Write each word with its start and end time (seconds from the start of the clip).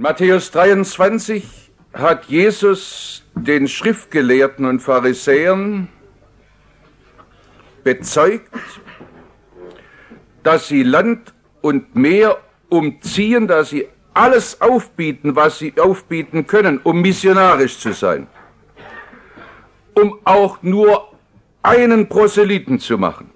Matthäus 0.00 0.52
23 0.52 1.72
hat 1.92 2.26
Jesus 2.26 3.24
den 3.34 3.66
Schriftgelehrten 3.66 4.64
und 4.64 4.78
Pharisäern 4.78 5.88
bezeugt, 7.82 8.52
dass 10.44 10.68
sie 10.68 10.84
Land 10.84 11.34
und 11.62 11.96
Meer 11.96 12.38
umziehen, 12.68 13.48
dass 13.48 13.70
sie 13.70 13.88
alles 14.14 14.60
aufbieten, 14.60 15.34
was 15.34 15.58
sie 15.58 15.74
aufbieten 15.80 16.46
können, 16.46 16.78
um 16.84 17.02
missionarisch 17.02 17.80
zu 17.80 17.92
sein, 17.92 18.28
um 19.94 20.20
auch 20.22 20.62
nur 20.62 21.12
einen 21.64 22.08
Proselyten 22.08 22.78
zu 22.78 22.98
machen. 22.98 23.32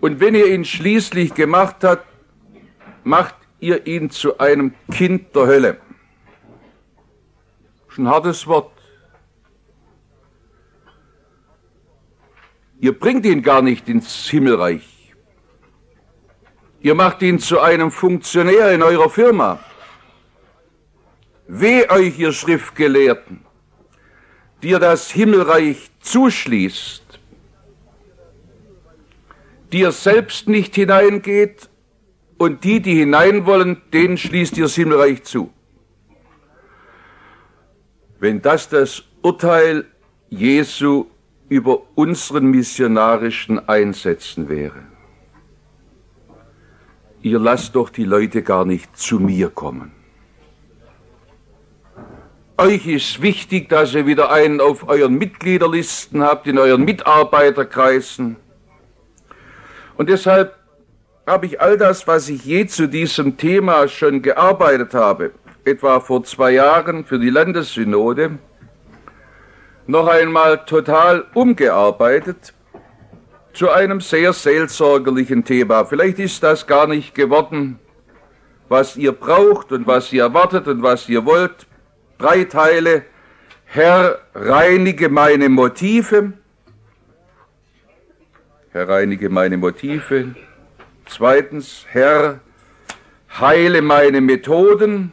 Und 0.00 0.20
wenn 0.20 0.36
ihr 0.36 0.46
ihn 0.46 0.64
schließlich 0.64 1.34
gemacht 1.34 1.82
habt, 1.82 2.06
macht 3.02 3.34
ihr 3.60 3.86
ihn 3.86 4.10
zu 4.10 4.38
einem 4.38 4.74
Kind 4.92 5.34
der 5.34 5.46
Hölle. 5.46 5.80
Schon 7.88 8.08
hartes 8.08 8.46
Wort. 8.46 8.72
Ihr 12.80 12.96
bringt 12.96 13.26
ihn 13.26 13.42
gar 13.42 13.62
nicht 13.62 13.88
ins 13.88 14.28
Himmelreich. 14.28 15.14
Ihr 16.80 16.94
macht 16.94 17.22
ihn 17.22 17.40
zu 17.40 17.58
einem 17.58 17.90
Funktionär 17.90 18.72
in 18.72 18.82
eurer 18.82 19.10
Firma. 19.10 19.58
Weh 21.48 21.88
euch, 21.90 22.18
ihr 22.18 22.32
Schriftgelehrten, 22.32 23.44
die 24.62 24.68
ihr 24.70 24.78
das 24.78 25.10
Himmelreich 25.10 25.90
zuschließt, 26.00 27.18
die 29.72 29.80
ihr 29.80 29.92
selbst 29.92 30.46
nicht 30.46 30.76
hineingeht 30.76 31.68
und 32.38 32.64
die, 32.64 32.80
die 32.80 32.94
hinein 32.94 33.46
wollen, 33.46 33.82
denen 33.92 34.16
schließt 34.16 34.56
ihr 34.56 34.68
Himmelreich 34.68 35.24
zu. 35.24 35.52
Wenn 38.20 38.40
das 38.40 38.68
das 38.68 39.04
Urteil 39.22 39.84
Jesu 40.30 41.06
über 41.48 41.82
unseren 41.94 42.46
missionarischen 42.46 43.68
Einsätzen 43.68 44.48
wäre. 44.48 44.82
Ihr 47.22 47.38
lasst 47.38 47.74
doch 47.74 47.90
die 47.90 48.04
Leute 48.04 48.42
gar 48.42 48.64
nicht 48.64 48.96
zu 48.96 49.18
mir 49.18 49.48
kommen. 49.50 49.92
Euch 52.58 52.86
ist 52.86 53.22
wichtig, 53.22 53.68
dass 53.68 53.94
ihr 53.94 54.06
wieder 54.06 54.30
einen 54.30 54.60
auf 54.60 54.88
euren 54.88 55.14
Mitgliederlisten 55.14 56.22
habt, 56.22 56.46
in 56.46 56.58
euren 56.58 56.84
Mitarbeiterkreisen. 56.84 58.36
Und 59.96 60.08
deshalb 60.08 60.57
habe 61.28 61.46
ich 61.46 61.60
all 61.60 61.76
das, 61.76 62.06
was 62.06 62.28
ich 62.28 62.44
je 62.44 62.66
zu 62.66 62.88
diesem 62.88 63.36
Thema 63.36 63.86
schon 63.86 64.22
gearbeitet 64.22 64.94
habe, 64.94 65.32
etwa 65.64 66.00
vor 66.00 66.24
zwei 66.24 66.52
Jahren 66.52 67.04
für 67.04 67.18
die 67.18 67.30
Landessynode, 67.30 68.38
noch 69.86 70.06
einmal 70.06 70.64
total 70.64 71.26
umgearbeitet 71.34 72.54
zu 73.52 73.70
einem 73.70 74.00
sehr 74.00 74.32
seelsorgerlichen 74.32 75.44
Thema. 75.44 75.84
Vielleicht 75.84 76.18
ist 76.18 76.42
das 76.42 76.66
gar 76.66 76.86
nicht 76.86 77.14
geworden, 77.14 77.78
was 78.68 78.96
ihr 78.96 79.12
braucht 79.12 79.72
und 79.72 79.86
was 79.86 80.12
ihr 80.12 80.22
erwartet 80.22 80.66
und 80.66 80.82
was 80.82 81.08
ihr 81.08 81.24
wollt. 81.24 81.66
Drei 82.18 82.44
Teile. 82.44 83.04
Herr, 83.64 84.18
reinige 84.34 85.08
meine 85.08 85.48
Motive. 85.48 86.32
Herr, 88.70 88.88
reinige 88.88 89.28
meine 89.28 89.56
Motive. 89.56 90.34
Zweitens, 91.08 91.86
Herr, 91.88 92.40
heile 93.40 93.80
meine 93.80 94.20
Methoden. 94.20 95.12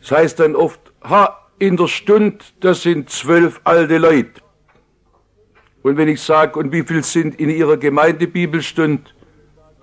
Das 0.00 0.10
heißt 0.12 0.40
dann 0.40 0.56
oft, 0.56 0.80
ha, 1.02 1.50
in 1.58 1.76
der 1.76 1.88
Stunde, 1.88 2.38
das 2.60 2.82
sind 2.82 3.10
zwölf 3.10 3.60
alte 3.64 3.98
Leute. 3.98 4.41
Und 5.82 5.96
wenn 5.96 6.08
ich 6.08 6.20
sage, 6.20 6.58
und 6.58 6.72
wie 6.72 6.82
viel 6.82 7.02
sind 7.02 7.40
in 7.40 7.50
Ihrer 7.50 7.76
Gemeindebibelstunde, 7.76 9.04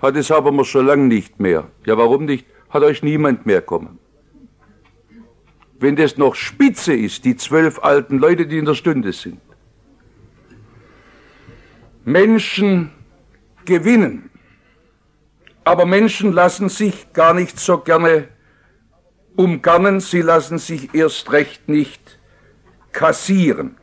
hat 0.02 0.16
es 0.16 0.32
aber 0.32 0.52
wir 0.52 0.64
schon 0.64 0.86
lange 0.86 1.08
nicht 1.08 1.40
mehr. 1.40 1.68
Ja, 1.86 1.98
warum 1.98 2.26
nicht? 2.26 2.46
Hat 2.70 2.84
euch 2.84 3.04
niemand 3.04 3.46
mehr 3.46 3.62
kommen. 3.62 4.00
Wenn 5.80 5.96
das 5.96 6.18
noch 6.18 6.36
Spitze 6.36 6.94
ist, 6.94 7.26
die 7.26 7.36
zwölf 7.36 7.80
alten 7.84 8.18
Leute, 8.18 8.48
die 8.48 8.58
in 8.58 8.66
der 8.66 8.76
Stunde 8.76 9.12
sind. 9.14 9.40
Menschen 12.06 12.92
gewinnen. 13.66 14.30
Aber 15.64 15.86
Menschen 15.86 16.32
lassen 16.34 16.70
sich 16.70 17.14
gar 17.14 17.34
nicht 17.34 17.60
so 17.60 17.78
gerne 17.78 18.30
umgarnen, 19.36 20.00
sie 20.00 20.22
lassen 20.22 20.58
sich 20.58 20.94
erst 20.94 21.32
recht 21.32 21.70
nicht 21.70 22.20
kassieren. 22.92 23.79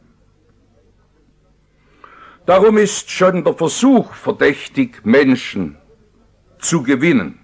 Darum 2.46 2.78
ist 2.78 3.10
schon 3.10 3.42
der 3.42 3.54
Versuch 3.54 4.14
verdächtig, 4.14 5.04
Menschen 5.04 5.76
zu 6.60 6.84
gewinnen. 6.84 7.40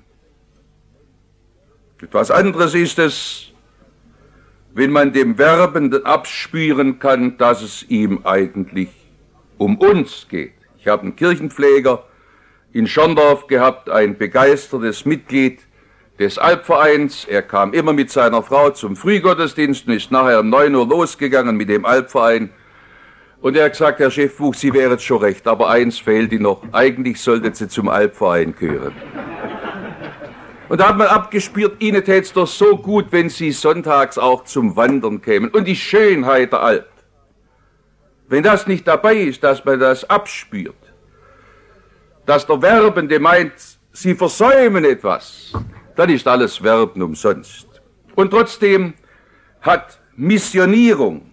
Etwas 2.00 2.30
anderes 2.30 2.74
ist 2.74 3.00
es, 3.00 3.52
wenn 4.74 4.92
man 4.92 5.12
dem 5.12 5.38
Werbenden 5.38 6.06
abspüren 6.06 7.00
kann, 7.00 7.36
dass 7.36 7.62
es 7.62 7.84
ihm 7.88 8.20
eigentlich 8.24 8.90
um 9.58 9.76
uns 9.76 10.26
geht. 10.28 10.54
Ich 10.78 10.86
habe 10.86 11.02
einen 11.02 11.16
Kirchenpfleger 11.16 12.04
in 12.72 12.86
Schondorf 12.86 13.48
gehabt, 13.48 13.90
ein 13.90 14.16
begeistertes 14.16 15.04
Mitglied 15.04 15.60
des 16.18 16.38
Alpvereins. 16.38 17.24
Er 17.24 17.42
kam 17.42 17.72
immer 17.72 17.92
mit 17.92 18.10
seiner 18.10 18.42
Frau 18.42 18.70
zum 18.70 18.94
Frühgottesdienst 18.94 19.88
und 19.88 19.94
ist 19.94 20.12
nachher 20.12 20.40
um 20.40 20.48
9 20.48 20.74
Uhr 20.74 20.86
losgegangen 20.86 21.56
mit 21.56 21.68
dem 21.68 21.84
Alpverein 21.84 22.50
und 23.42 23.56
er 23.56 23.64
hat 23.64 23.72
gesagt, 23.72 23.98
Herr 23.98 24.10
Chefbuch, 24.10 24.54
Sie 24.54 24.72
wären 24.72 24.98
schon 24.98 25.18
recht, 25.18 25.46
aber 25.48 25.68
eins 25.68 25.98
fehlt 25.98 26.32
Ihnen 26.32 26.44
noch. 26.44 26.62
Eigentlich 26.72 27.20
sollten 27.20 27.52
Sie 27.52 27.68
zum 27.68 27.88
Alpverein 27.88 28.54
gehören. 28.54 28.94
Und 30.68 30.80
da 30.80 30.88
hat 30.88 30.96
man 30.96 31.08
abgespürt, 31.08 31.82
ihnen 31.82 32.02
täte 32.02 32.22
es 32.22 32.32
doch 32.32 32.46
so 32.46 32.78
gut, 32.78 33.08
wenn 33.10 33.28
sie 33.28 33.52
sonntags 33.52 34.16
auch 34.16 34.44
zum 34.44 34.74
Wandern 34.74 35.20
kämen. 35.20 35.50
Und 35.50 35.68
die 35.68 35.76
Schönheit 35.76 36.52
der 36.52 36.62
Alp. 36.62 36.88
Wenn 38.28 38.42
das 38.42 38.66
nicht 38.66 38.88
dabei 38.88 39.16
ist, 39.16 39.44
dass 39.44 39.62
man 39.66 39.78
das 39.78 40.08
abspürt, 40.08 40.74
dass 42.24 42.46
der 42.46 42.62
Werbende 42.62 43.20
meint, 43.20 43.52
sie 43.92 44.14
versäumen 44.14 44.86
etwas, 44.86 45.52
dann 45.94 46.08
ist 46.08 46.26
alles 46.26 46.62
Werben 46.62 47.02
umsonst. 47.02 47.66
Und 48.14 48.30
trotzdem 48.30 48.94
hat 49.60 50.00
Missionierung 50.16 51.31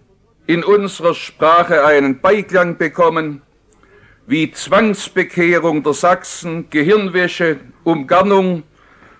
in 0.50 0.64
unserer 0.64 1.14
Sprache 1.14 1.84
einen 1.84 2.20
Beiklang 2.20 2.76
bekommen, 2.76 3.42
wie 4.26 4.50
Zwangsbekehrung 4.50 5.84
der 5.84 5.92
Sachsen, 5.92 6.68
Gehirnwäsche, 6.70 7.60
Umgarnung, 7.84 8.64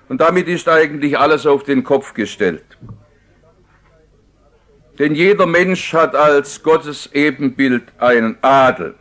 und 0.08 0.20
damit 0.20 0.48
ist 0.48 0.68
eigentlich 0.68 1.16
alles 1.16 1.46
auf 1.46 1.62
den 1.62 1.84
Kopf 1.84 2.14
gestellt. 2.14 2.64
Denn 4.98 5.14
jeder 5.14 5.46
Mensch 5.46 5.92
hat 5.92 6.16
als 6.16 6.64
Gottes 6.64 7.08
Ebenbild 7.12 7.84
einen 7.98 8.36
Adel. 8.42 8.96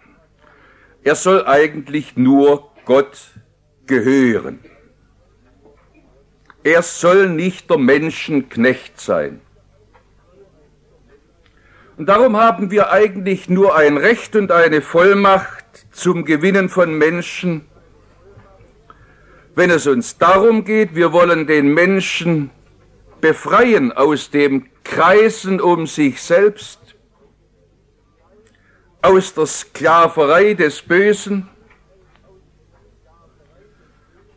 Er 1.03 1.15
soll 1.15 1.47
eigentlich 1.47 2.15
nur 2.15 2.69
Gott 2.85 3.31
gehören. 3.87 4.59
Er 6.63 6.83
soll 6.83 7.27
nicht 7.27 7.71
der 7.71 7.79
Menschenknecht 7.79 9.01
sein. 9.01 9.41
Und 11.99 12.05
darum 12.05 12.37
haben 12.37 12.71
wir 12.71 12.93
eigentlich 12.93 13.49
nur 13.49 13.75
ein 13.75 13.97
Recht 13.97 14.33
und 14.37 14.53
eine 14.53 14.81
Vollmacht 14.81 15.85
zum 15.91 16.23
Gewinnen 16.23 16.69
von 16.69 16.97
Menschen, 16.97 17.65
wenn 19.53 19.69
es 19.69 19.85
uns 19.85 20.17
darum 20.17 20.63
geht, 20.63 20.95
wir 20.95 21.11
wollen 21.11 21.45
den 21.45 21.73
Menschen 21.73 22.51
befreien 23.19 23.91
aus 23.91 24.31
dem 24.31 24.67
Kreisen 24.85 25.59
um 25.59 25.87
sich 25.87 26.21
selbst, 26.21 26.79
aus 29.01 29.33
der 29.33 29.45
Sklaverei 29.45 30.53
des 30.53 30.81
Bösen, 30.81 31.49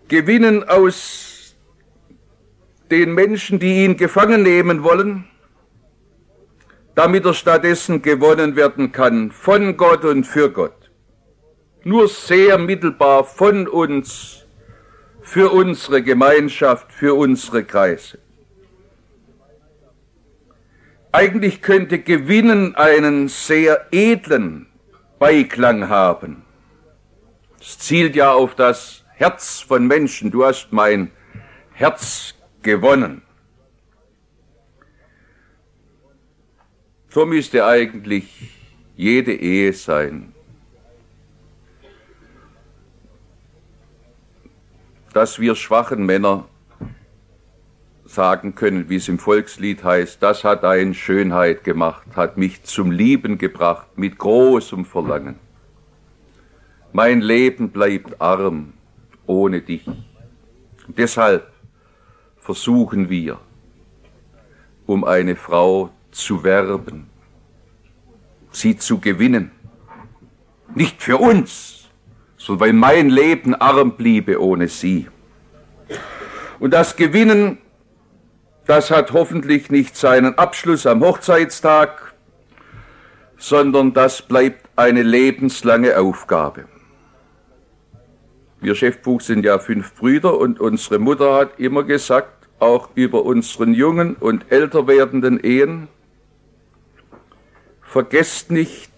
gewinnen 0.08 0.69
aus 0.69 1.55
den 2.91 3.15
Menschen, 3.15 3.61
die 3.61 3.85
ihn 3.85 3.97
gefangen 3.97 4.43
nehmen 4.43 4.82
wollen, 4.82 5.29
damit 6.94 7.25
er 7.25 7.35
stattdessen 7.35 8.03
gewonnen 8.03 8.56
werden 8.56 8.93
kann 8.93 9.31
von 9.31 9.77
Gott 9.77 10.05
und 10.05 10.25
für 10.25 10.50
Gott. 10.50 10.91
Nur 11.85 12.09
sehr 12.09 12.59
mittelbar 12.59 13.25
von 13.25 13.67
uns, 13.67 14.47
für 15.23 15.53
unsere 15.53 16.03
Gemeinschaft, 16.03 16.93
für 16.93 17.15
unsere 17.15 17.65
Kreise. 17.65 18.19
Eigentlich 21.12 21.62
könnte 21.62 21.99
Gewinnen 21.99 22.75
einen 22.75 23.29
sehr 23.29 23.87
edlen 23.93 24.67
Beiklang 25.19 25.89
haben. 25.89 26.44
Es 27.61 27.79
zielt 27.79 28.17
ja 28.17 28.33
auf 28.33 28.55
das 28.55 29.05
Herz 29.15 29.61
von 29.61 29.87
Menschen. 29.87 30.31
Du 30.31 30.44
hast 30.44 30.73
mein 30.73 31.11
Herz 31.73 32.35
gewonnen. 32.62 33.23
So 37.12 37.26
müsste 37.26 37.67
eigentlich 37.67 38.25
jede 38.97 39.35
Ehe 39.35 39.75
sein. 39.75 40.32
Dass 45.12 45.38
wir 45.38 45.55
schwachen 45.55 46.06
Männer 46.06 46.47
sagen 48.06 48.55
können, 48.55 48.88
wie 48.88 48.97
es 48.97 49.09
im 49.09 49.19
Volkslied 49.19 49.85
heißt, 49.85 50.23
das 50.23 50.43
hat 50.43 50.64
ein 50.64 50.94
Schönheit 50.94 51.64
gemacht, 51.64 52.06
hat 52.17 52.38
mich 52.38 52.62
zum 52.62 52.91
Lieben 52.91 53.37
gebracht, 53.37 53.88
mit 53.99 54.17
großem 54.17 54.87
Verlangen. 54.87 55.38
Mein 56.94 57.20
Leben 57.20 57.73
bleibt 57.73 58.23
arm 58.23 58.73
ohne 59.26 59.61
dich. 59.61 59.85
deshalb 60.88 61.47
versuchen 62.38 63.11
wir, 63.11 63.38
um 64.87 65.05
eine 65.05 65.37
Frau 65.37 65.91
zu 66.12 66.44
werben, 66.44 67.11
sie 68.50 68.76
zu 68.76 69.00
gewinnen. 69.00 69.50
Nicht 70.75 71.03
für 71.03 71.17
uns, 71.19 71.88
sondern 72.37 72.61
weil 72.61 72.73
mein 72.73 73.11
Leben 73.11 73.55
arm 73.55 73.97
bliebe 73.97 74.41
ohne 74.41 74.69
sie. 74.69 75.09
Und 76.61 76.73
das 76.73 76.97
Gewinnen, 76.97 77.59
das 78.67 78.91
hat 78.91 79.12
hoffentlich 79.12 79.70
nicht 79.70 79.97
seinen 79.97 80.38
Abschluss 80.38 80.87
am 80.87 81.00
Hochzeitstag, 81.00 82.15
sondern 83.37 83.93
das 83.93 84.23
bleibt 84.23 84.69
eine 84.76 85.03
lebenslange 85.03 85.99
Aufgabe. 85.99 86.67
Wir 88.61 88.76
Chefbuch 88.76 89.20
sind 89.20 89.44
ja 89.44 89.58
fünf 89.58 89.94
Brüder 89.94 90.38
und 90.38 90.61
unsere 90.61 91.00
Mutter 91.00 91.35
hat 91.35 91.58
immer 91.58 91.82
gesagt, 91.82 92.49
auch 92.61 92.91
über 92.94 93.25
unseren 93.25 93.75
jungen 93.75 94.15
und 94.15 94.47
älter 94.50 94.87
werdenden 94.87 95.41
Ehen, 95.41 95.88
Vergesst 97.93 98.50
nicht, 98.50 98.91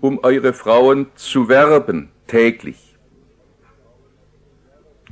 um 0.00 0.20
eure 0.22 0.52
Frauen 0.52 1.08
zu 1.16 1.48
werben 1.48 2.08
täglich. 2.28 2.96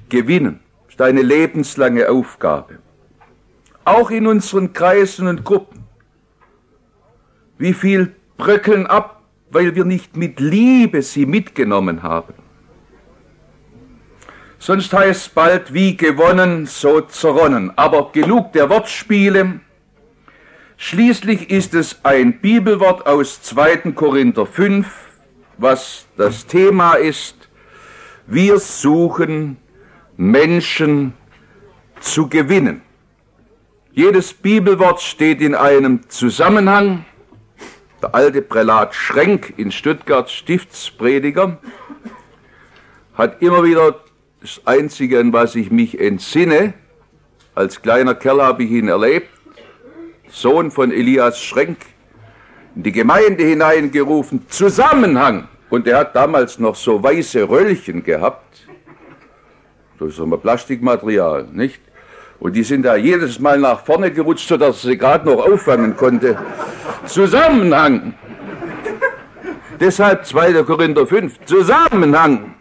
Gewinnen 0.08 0.61
ist 0.88 1.02
eine 1.02 1.23
lebenslange 1.23 2.08
Aufgabe. 2.08 2.79
Auch 3.85 4.12
in 4.12 4.29
unseren 4.29 4.73
Kreisen 4.73 5.26
und 5.26 5.43
Gruppen. 5.43 5.82
Wie 7.58 7.75
viel 7.75 8.14
bröckeln 8.37 8.87
ab, 8.87 9.25
weil 9.50 9.75
wir 9.75 9.85
nicht 9.85 10.17
mit 10.17 10.38
Liebe 10.38 11.02
sie 11.02 11.26
mitgenommen 11.26 12.05
haben. 12.05 12.35
Sonst 14.61 14.93
heißt 14.93 15.20
es 15.20 15.29
bald 15.31 15.75
wie 15.75 15.96
gewonnen, 15.96 16.67
so 16.67 17.00
zerronnen. 17.00 17.76
Aber 17.76 18.12
genug 18.12 18.52
der 18.52 18.70
Wortspiele. 18.70 19.58
Schließlich 20.76 21.50
ist 21.50 21.72
es 21.74 22.04
ein 22.04 22.40
Bibelwort 22.40 23.06
aus 23.06 23.40
2. 23.42 23.92
Korinther 23.92 24.44
5, 24.44 24.86
was 25.56 26.06
das 26.16 26.46
Thema 26.46 26.94
ist. 26.94 27.48
Wir 28.26 28.58
suchen 28.58 29.56
Menschen 30.16 31.14
zu 32.00 32.28
gewinnen. 32.28 32.82
Jedes 33.93 34.34
Bibelwort 34.34 35.00
steht 35.00 35.40
in 35.40 35.54
einem 35.54 36.08
Zusammenhang. 36.08 37.04
Der 38.02 38.14
alte 38.14 38.43
Prälat 38.43 38.94
Schrenk 38.94 39.54
in 39.56 39.70
Stuttgart, 39.70 40.28
Stiftsprediger, 40.28 41.58
hat 43.14 43.40
immer 43.40 43.62
wieder 43.62 44.00
das 44.40 44.60
Einzige, 44.64 45.20
an 45.20 45.32
was 45.32 45.54
ich 45.54 45.70
mich 45.70 46.00
entsinne, 46.00 46.74
als 47.54 47.81
kleiner 47.81 48.16
Kerl 48.16 48.43
habe 48.43 48.64
ich 48.64 48.72
ihn 48.72 48.88
erlebt, 48.88 49.31
Sohn 50.34 50.72
von 50.72 50.91
Elias 50.91 51.41
Schrenk, 51.41 51.79
in 52.74 52.82
die 52.82 52.91
Gemeinde 52.91 53.44
hineingerufen, 53.44 54.46
Zusammenhang. 54.48 55.46
Und 55.70 55.86
er 55.86 55.98
hat 55.98 56.17
damals 56.17 56.58
noch 56.58 56.74
so 56.74 57.00
weiße 57.00 57.48
Röllchen 57.48 58.03
gehabt. 58.03 58.67
Das 59.98 60.08
ist 60.08 60.19
immer 60.19 60.36
Plastikmaterial, 60.36 61.46
nicht? 61.53 61.81
Und 62.41 62.56
die 62.56 62.64
sind 62.64 62.82
da 62.82 62.96
jedes 62.96 63.38
Mal 63.38 63.60
nach 63.60 63.84
vorne 63.84 64.10
gerutscht, 64.10 64.48
sodass 64.48 64.82
er 64.84 64.91
sie 64.91 64.98
gerade 64.98 65.24
noch 65.24 65.46
auffangen 65.46 65.96
konnte. 65.96 66.36
Zusammenhang. 67.06 68.14
Deshalb 69.79 70.26
2. 70.26 70.64
Korinther 70.64 71.06
5. 71.06 71.44
Zusammenhang. 71.44 72.55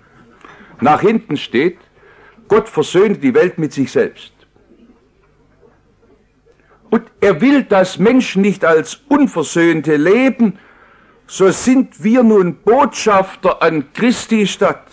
Nach 0.79 1.01
hinten 1.01 1.37
steht, 1.37 1.79
Gott 2.47 2.69
versöhnt 2.69 3.23
die 3.23 3.33
Welt 3.33 3.57
mit 3.57 3.73
sich 3.73 3.91
selbst. 3.91 4.32
Und 6.93 7.09
er 7.21 7.41
will, 7.41 7.63
dass 7.63 7.97
Menschen 7.97 8.43
nicht 8.43 8.63
als 8.63 9.01
Unversöhnte 9.09 9.95
leben, 9.95 10.59
so 11.25 11.49
sind 11.49 12.03
wir 12.03 12.21
nun 12.21 12.57
Botschafter 12.57 13.63
an 13.63 13.91
Christi 13.93 14.45
Stadt. 14.45 14.85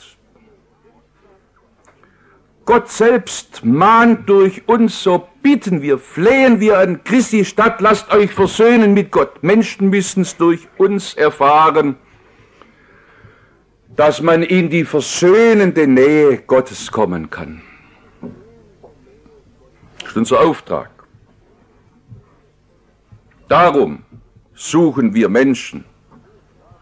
Gott 2.64 2.88
selbst 2.88 3.66
mahnt 3.66 4.30
durch 4.30 4.66
uns, 4.66 5.02
so 5.02 5.28
bitten 5.42 5.82
wir, 5.82 5.98
flehen 5.98 6.58
wir 6.58 6.78
an 6.78 7.04
Christi 7.04 7.44
Stadt, 7.44 7.82
lasst 7.82 8.10
euch 8.14 8.32
versöhnen 8.32 8.94
mit 8.94 9.12
Gott. 9.12 9.42
Menschen 9.42 9.90
müssen 9.90 10.22
es 10.22 10.38
durch 10.38 10.68
uns 10.78 11.12
erfahren, 11.12 11.96
dass 13.94 14.22
man 14.22 14.42
in 14.42 14.70
die 14.70 14.86
versöhnende 14.86 15.86
Nähe 15.86 16.38
Gottes 16.38 16.90
kommen 16.90 17.28
kann. 17.28 17.60
Das 19.98 20.12
ist 20.12 20.16
unser 20.16 20.40
Auftrag. 20.40 20.99
Darum 23.50 24.04
suchen 24.54 25.12
wir 25.12 25.28
Menschen 25.28 25.84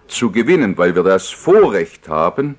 zu 0.07 0.31
gewinnen, 0.31 0.77
weil 0.77 0.95
wir 0.95 1.03
das 1.03 1.31
Vorrecht 1.31 2.11
haben, 2.11 2.57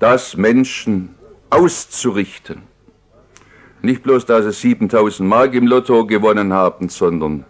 das 0.00 0.36
Menschen 0.36 1.14
auszurichten. 1.48 2.62
Nicht 3.82 4.02
bloß, 4.02 4.26
dass 4.26 4.46
sie 4.46 4.52
7000 4.70 5.28
Mark 5.28 5.54
im 5.54 5.68
Lotto 5.68 6.06
gewonnen 6.06 6.52
haben, 6.52 6.88
sondern 6.88 7.44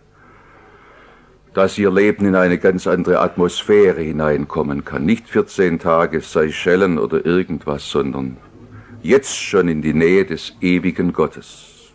dass 1.55 1.79
ihr 1.79 1.91
Leben 1.91 2.27
in 2.27 2.35
eine 2.35 2.59
ganz 2.59 2.87
andere 2.87 3.21
Atmosphäre 3.21 4.03
hineinkommen 4.03 4.85
kann. 4.85 5.07
Nicht 5.07 5.31
14 5.31 5.79
Tage 5.79 6.21
Seychellen 6.21 6.99
oder 6.99 7.25
irgendwas, 7.25 7.91
sondern 7.91 8.37
jetzt 9.01 9.35
schon 9.35 9.67
in 9.69 9.81
die 9.81 9.95
Nähe 9.95 10.27
des 10.27 10.55
ewigen 10.61 11.15
Gottes. 11.15 11.95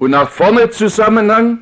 Und 0.00 0.10
nach 0.10 0.28
vorne 0.28 0.68
Zusammenhang, 0.70 1.60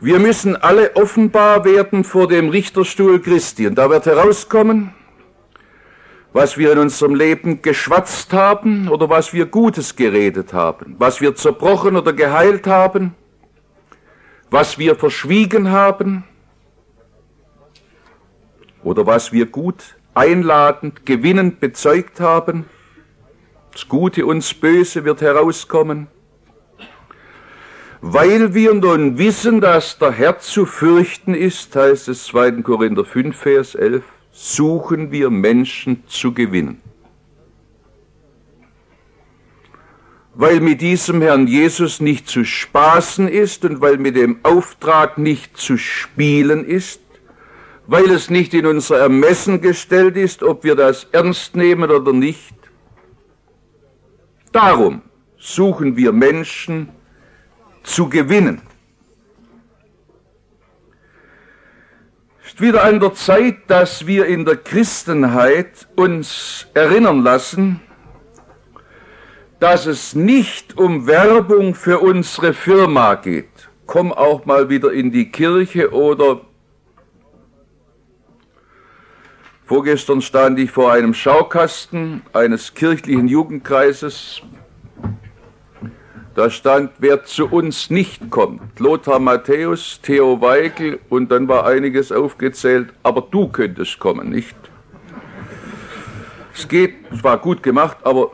wir 0.00 0.18
müssen 0.18 0.56
alle 0.56 0.96
offenbar 0.96 1.64
werden 1.64 2.04
vor 2.04 2.28
dem 2.28 2.48
Richterstuhl 2.48 3.20
Christi. 3.20 3.66
Und 3.66 3.76
da 3.76 3.88
wird 3.90 4.06
herauskommen, 4.06 4.94
was 6.32 6.58
wir 6.58 6.72
in 6.72 6.78
unserem 6.78 7.14
Leben 7.14 7.62
geschwatzt 7.62 8.32
haben 8.32 8.88
oder 8.88 9.08
was 9.08 9.32
wir 9.32 9.46
Gutes 9.46 9.94
geredet 9.94 10.52
haben, 10.52 10.96
was 10.98 11.20
wir 11.20 11.36
zerbrochen 11.36 11.96
oder 11.96 12.12
geheilt 12.12 12.66
haben, 12.66 13.14
was 14.50 14.78
wir 14.78 14.96
verschwiegen 14.96 15.70
haben 15.70 16.24
oder 18.82 19.06
was 19.06 19.32
wir 19.32 19.46
gut, 19.46 19.96
einladend, 20.12 21.06
gewinnend 21.06 21.60
bezeugt 21.60 22.20
haben. 22.20 22.66
Das 23.72 23.88
Gute 23.88 24.26
und 24.26 24.38
das 24.38 24.54
Böse 24.54 25.04
wird 25.04 25.20
herauskommen. 25.20 26.08
Weil 28.06 28.52
wir 28.52 28.74
nun 28.74 29.16
wissen, 29.16 29.62
dass 29.62 29.96
der 29.96 30.10
Herr 30.10 30.38
zu 30.38 30.66
fürchten 30.66 31.32
ist, 31.32 31.74
heißt 31.74 32.08
es 32.08 32.24
2. 32.26 32.60
Korinther 32.60 33.06
5, 33.06 33.34
Vers 33.34 33.74
11, 33.74 34.04
suchen 34.30 35.10
wir 35.10 35.30
Menschen 35.30 36.04
zu 36.06 36.34
gewinnen. 36.34 36.82
Weil 40.34 40.60
mit 40.60 40.82
diesem 40.82 41.22
Herrn 41.22 41.46
Jesus 41.46 42.02
nicht 42.02 42.28
zu 42.28 42.44
spaßen 42.44 43.26
ist 43.26 43.64
und 43.64 43.80
weil 43.80 43.96
mit 43.96 44.16
dem 44.16 44.38
Auftrag 44.42 45.16
nicht 45.16 45.56
zu 45.56 45.78
spielen 45.78 46.66
ist, 46.66 47.00
weil 47.86 48.10
es 48.10 48.28
nicht 48.28 48.52
in 48.52 48.66
unser 48.66 48.98
Ermessen 48.98 49.62
gestellt 49.62 50.18
ist, 50.18 50.42
ob 50.42 50.62
wir 50.62 50.74
das 50.74 51.04
ernst 51.12 51.56
nehmen 51.56 51.90
oder 51.90 52.12
nicht. 52.12 52.54
Darum 54.52 55.00
suchen 55.38 55.96
wir 55.96 56.12
Menschen 56.12 56.90
zu 57.84 58.08
gewinnen. 58.08 58.62
ist 62.54 62.60
wieder 62.60 62.84
an 62.84 63.00
der 63.00 63.14
Zeit, 63.14 63.56
dass 63.66 64.06
wir 64.06 64.26
in 64.26 64.44
der 64.44 64.56
Christenheit 64.56 65.88
uns 65.96 66.68
erinnern 66.72 67.24
lassen, 67.24 67.80
dass 69.58 69.86
es 69.86 70.14
nicht 70.14 70.78
um 70.78 71.08
Werbung 71.08 71.74
für 71.74 71.98
unsere 71.98 72.52
Firma 72.52 73.16
geht. 73.16 73.68
Komm 73.86 74.12
auch 74.12 74.44
mal 74.44 74.68
wieder 74.68 74.92
in 74.92 75.10
die 75.10 75.32
Kirche 75.32 75.92
oder 75.92 76.42
vorgestern 79.64 80.22
stand 80.22 80.56
ich 80.60 80.70
vor 80.70 80.92
einem 80.92 81.12
Schaukasten 81.12 82.22
eines 82.32 82.74
kirchlichen 82.74 83.26
Jugendkreises 83.26 84.42
da 86.34 86.50
stand, 86.50 86.90
wer 86.98 87.24
zu 87.24 87.46
uns 87.46 87.90
nicht 87.90 88.30
kommt. 88.30 88.80
Lothar 88.80 89.20
Matthäus, 89.20 90.00
Theo 90.02 90.40
Weigel 90.40 90.98
und 91.08 91.30
dann 91.30 91.46
war 91.46 91.64
einiges 91.66 92.10
aufgezählt, 92.10 92.92
aber 93.02 93.22
du 93.22 93.48
könntest 93.48 93.98
kommen, 94.00 94.30
nicht? 94.30 94.56
Es 96.52 96.66
geht, 96.68 96.94
es 97.12 97.22
war 97.22 97.38
gut 97.38 97.62
gemacht, 97.62 97.98
aber 98.02 98.32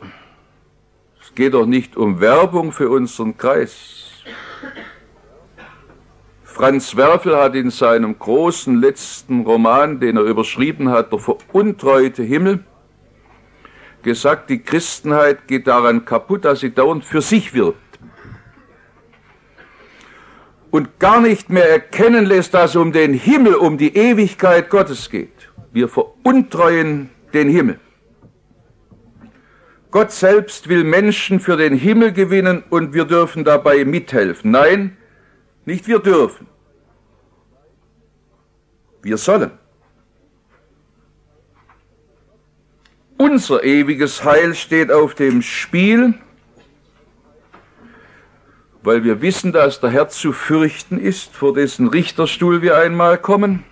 es 1.21 1.33
geht 1.35 1.53
doch 1.53 1.65
nicht 1.65 1.95
um 1.95 2.19
Werbung 2.19 2.71
für 2.71 2.89
unseren 2.89 3.37
Kreis. 3.37 4.23
Franz 6.43 6.95
Werfel 6.95 7.37
hat 7.37 7.55
in 7.55 7.69
seinem 7.69 8.17
großen 8.17 8.81
letzten 8.81 9.41
Roman, 9.41 9.99
den 9.99 10.17
er 10.17 10.23
überschrieben 10.23 10.89
hat, 10.89 11.11
Der 11.11 11.19
veruntreute 11.19 12.23
Himmel, 12.23 12.63
gesagt, 14.03 14.49
die 14.49 14.59
Christenheit 14.59 15.47
geht 15.47 15.67
daran 15.67 16.03
kaputt, 16.05 16.45
dass 16.45 16.59
sie 16.59 16.73
dauernd 16.73 17.05
für 17.05 17.21
sich 17.21 17.53
wirbt 17.53 17.90
und 20.71 20.99
gar 20.99 21.19
nicht 21.19 21.49
mehr 21.49 21.69
erkennen 21.69 22.25
lässt, 22.25 22.53
dass 22.53 22.71
es 22.71 22.75
um 22.77 22.91
den 22.93 23.13
Himmel, 23.13 23.55
um 23.55 23.77
die 23.77 23.95
Ewigkeit 23.95 24.69
Gottes 24.69 25.09
geht. 25.09 25.51
Wir 25.71 25.87
veruntreuen 25.89 27.09
den 27.33 27.49
Himmel. 27.49 27.79
Gott 29.91 30.11
selbst 30.11 30.69
will 30.69 30.85
Menschen 30.85 31.41
für 31.41 31.57
den 31.57 31.75
Himmel 31.75 32.13
gewinnen 32.13 32.63
und 32.69 32.93
wir 32.93 33.03
dürfen 33.03 33.43
dabei 33.43 33.83
mithelfen. 33.83 34.51
Nein, 34.51 34.97
nicht 35.65 35.87
wir 35.87 35.99
dürfen. 35.99 36.47
Wir 39.03 39.17
sollen. 39.17 39.51
Unser 43.17 43.63
ewiges 43.63 44.23
Heil 44.23 44.55
steht 44.55 44.91
auf 44.91 45.13
dem 45.13 45.41
Spiel 45.41 46.15
weil 48.83 49.03
wir 49.03 49.21
wissen, 49.21 49.51
dass 49.51 49.79
der 49.79 49.91
Herr 49.91 50.09
zu 50.09 50.33
fürchten 50.33 50.99
ist, 50.99 51.35
vor 51.35 51.53
dessen 51.53 51.87
Richterstuhl 51.87 52.61
wir 52.61 52.77
einmal 52.77 53.17
kommen. 53.17 53.63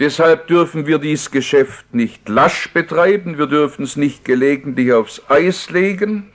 Deshalb 0.00 0.46
dürfen 0.46 0.86
wir 0.86 0.98
dies 0.98 1.30
Geschäft 1.30 1.94
nicht 1.94 2.28
lasch 2.28 2.72
betreiben, 2.72 3.38
wir 3.38 3.46
dürfen 3.46 3.84
es 3.84 3.96
nicht 3.96 4.24
gelegentlich 4.24 4.92
aufs 4.92 5.22
Eis 5.28 5.70
legen. 5.70 6.32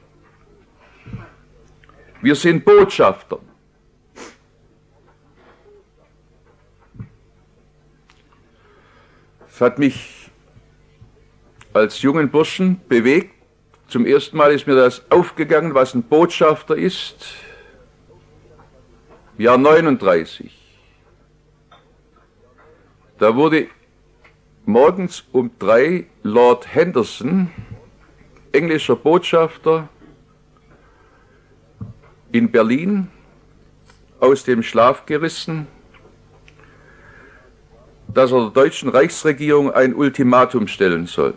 Wir 2.22 2.36
sind 2.36 2.64
Botschafter. 2.64 3.40
Es 9.50 9.62
hat 9.62 9.80
mich 9.80 10.30
als 11.74 12.02
jungen 12.02 12.30
Burschen 12.30 12.82
bewegt, 12.88 13.35
zum 13.88 14.06
ersten 14.06 14.38
Mal 14.38 14.52
ist 14.52 14.68
mir 14.68 14.76
das 14.76 15.04
aufgegangen, 15.12 15.74
was 15.74 15.94
ein 15.94 16.04
Botschafter 16.04 16.76
ist. 16.76 17.36
Jahr 19.38 19.58
39. 19.58 20.52
Da 23.20 23.36
wurde 23.36 23.68
morgens 24.66 25.24
um 25.32 25.52
drei 25.60 26.08
Lord 26.24 26.74
Henderson, 26.74 27.52
englischer 28.52 28.96
Botschafter 28.96 29.88
in 32.32 32.52
Berlin, 32.52 33.10
aus 34.20 34.44
dem 34.44 34.64
Schlaf 34.64 35.06
gerissen, 35.06 35.68
dass 38.08 38.32
er 38.32 38.42
der 38.42 38.50
deutschen 38.50 38.90
Reichsregierung 38.90 39.72
ein 39.72 39.94
Ultimatum 39.94 40.68
stellen 40.68 41.06
soll 41.06 41.36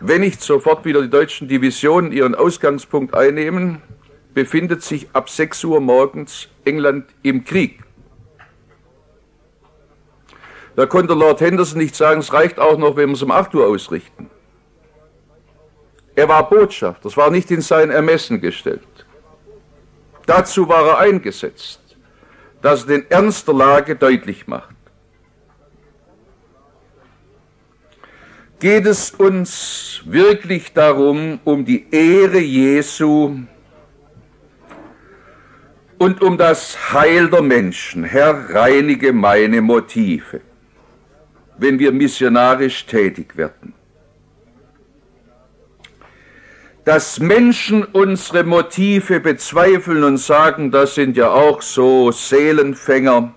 wenn 0.00 0.22
nicht 0.22 0.42
sofort 0.42 0.84
wieder 0.84 1.02
die 1.02 1.10
deutschen 1.10 1.48
Divisionen 1.48 2.12
ihren 2.12 2.34
Ausgangspunkt 2.34 3.14
einnehmen, 3.14 3.82
befindet 4.34 4.82
sich 4.82 5.08
ab 5.12 5.28
6 5.28 5.64
Uhr 5.64 5.80
morgens 5.80 6.48
England 6.64 7.06
im 7.22 7.44
Krieg. 7.44 7.80
Da 10.76 10.86
konnte 10.86 11.14
Lord 11.14 11.40
Henderson 11.40 11.78
nicht 11.78 11.94
sagen, 11.94 12.20
es 12.20 12.32
reicht 12.32 12.58
auch 12.58 12.78
noch, 12.78 12.96
wenn 12.96 13.10
wir 13.10 13.14
es 13.14 13.22
um 13.22 13.30
8 13.30 13.54
Uhr 13.54 13.66
ausrichten. 13.66 14.30
Er 16.14 16.28
war 16.28 16.48
Botschafter, 16.48 17.00
das 17.02 17.16
war 17.16 17.30
nicht 17.30 17.50
in 17.50 17.60
sein 17.60 17.90
Ermessen 17.90 18.40
gestellt. 18.40 18.80
Dazu 20.26 20.68
war 20.68 20.86
er 20.86 20.98
eingesetzt, 20.98 21.80
dass 22.62 22.82
er 22.84 22.98
den 22.98 23.10
Ernst 23.10 23.48
der 23.48 23.54
Lage 23.54 23.96
deutlich 23.96 24.46
macht. 24.46 24.74
Geht 28.60 28.84
es 28.86 29.10
uns 29.10 30.02
wirklich 30.04 30.72
darum, 30.74 31.40
um 31.44 31.64
die 31.64 31.86
Ehre 31.90 32.38
Jesu 32.38 33.38
und 35.98 36.22
um 36.22 36.36
das 36.36 36.92
Heil 36.92 37.28
der 37.30 37.42
Menschen. 37.42 38.04
Herr, 38.04 38.54
reinige 38.54 39.12
meine 39.12 39.62
Motive, 39.62 40.42
wenn 41.56 41.78
wir 41.78 41.90
missionarisch 41.90 42.84
tätig 42.86 43.36
werden. 43.36 43.72
Dass 46.84 47.18
Menschen 47.18 47.84
unsere 47.84 48.44
Motive 48.44 49.20
bezweifeln 49.20 50.04
und 50.04 50.18
sagen, 50.18 50.70
das 50.70 50.94
sind 50.94 51.16
ja 51.16 51.30
auch 51.30 51.62
so 51.62 52.10
Seelenfänger, 52.10 53.34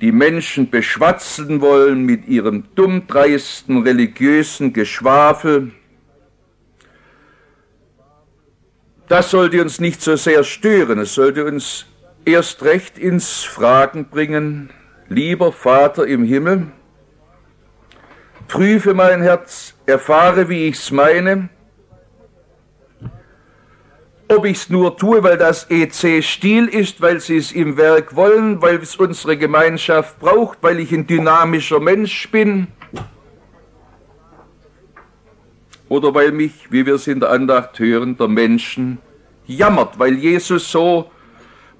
die 0.00 0.12
Menschen 0.12 0.70
beschwatzen 0.70 1.60
wollen 1.60 2.04
mit 2.04 2.28
ihrem 2.28 2.64
dummdreisten 2.74 3.82
religiösen 3.82 4.72
Geschwafel. 4.72 5.72
Das 9.08 9.30
sollte 9.30 9.60
uns 9.62 9.80
nicht 9.80 10.00
so 10.02 10.16
sehr 10.16 10.44
stören, 10.44 10.98
es 10.98 11.14
sollte 11.14 11.44
uns 11.44 11.86
erst 12.24 12.62
recht 12.62 12.98
ins 12.98 13.42
Fragen 13.42 14.08
bringen, 14.08 14.70
lieber 15.08 15.50
Vater 15.50 16.06
im 16.06 16.24
Himmel, 16.24 16.66
prüfe 18.46 18.94
mein 18.94 19.22
Herz, 19.22 19.74
erfahre, 19.86 20.48
wie 20.48 20.68
ich's 20.68 20.90
meine, 20.90 21.48
ob 24.28 24.44
ich's 24.44 24.68
nur 24.68 24.96
tue, 24.96 25.22
weil 25.22 25.38
das 25.38 25.70
EC 25.70 26.22
Stil 26.22 26.66
ist, 26.66 27.00
weil 27.00 27.20
sie 27.20 27.36
es 27.36 27.52
im 27.52 27.76
Werk 27.76 28.14
wollen, 28.14 28.60
weil 28.60 28.76
es 28.76 28.96
unsere 28.96 29.36
Gemeinschaft 29.36 30.18
braucht, 30.18 30.58
weil 30.60 30.80
ich 30.80 30.92
ein 30.92 31.06
dynamischer 31.06 31.80
Mensch 31.80 32.30
bin, 32.30 32.68
oder 35.88 36.14
weil 36.14 36.32
mich, 36.32 36.70
wie 36.70 36.84
wir 36.84 36.94
es 36.94 37.06
in 37.06 37.20
der 37.20 37.30
Andacht 37.30 37.78
hören, 37.78 38.16
der 38.16 38.28
Menschen 38.28 38.98
jammert, 39.46 39.98
weil 39.98 40.14
Jesus 40.14 40.70
so 40.70 41.10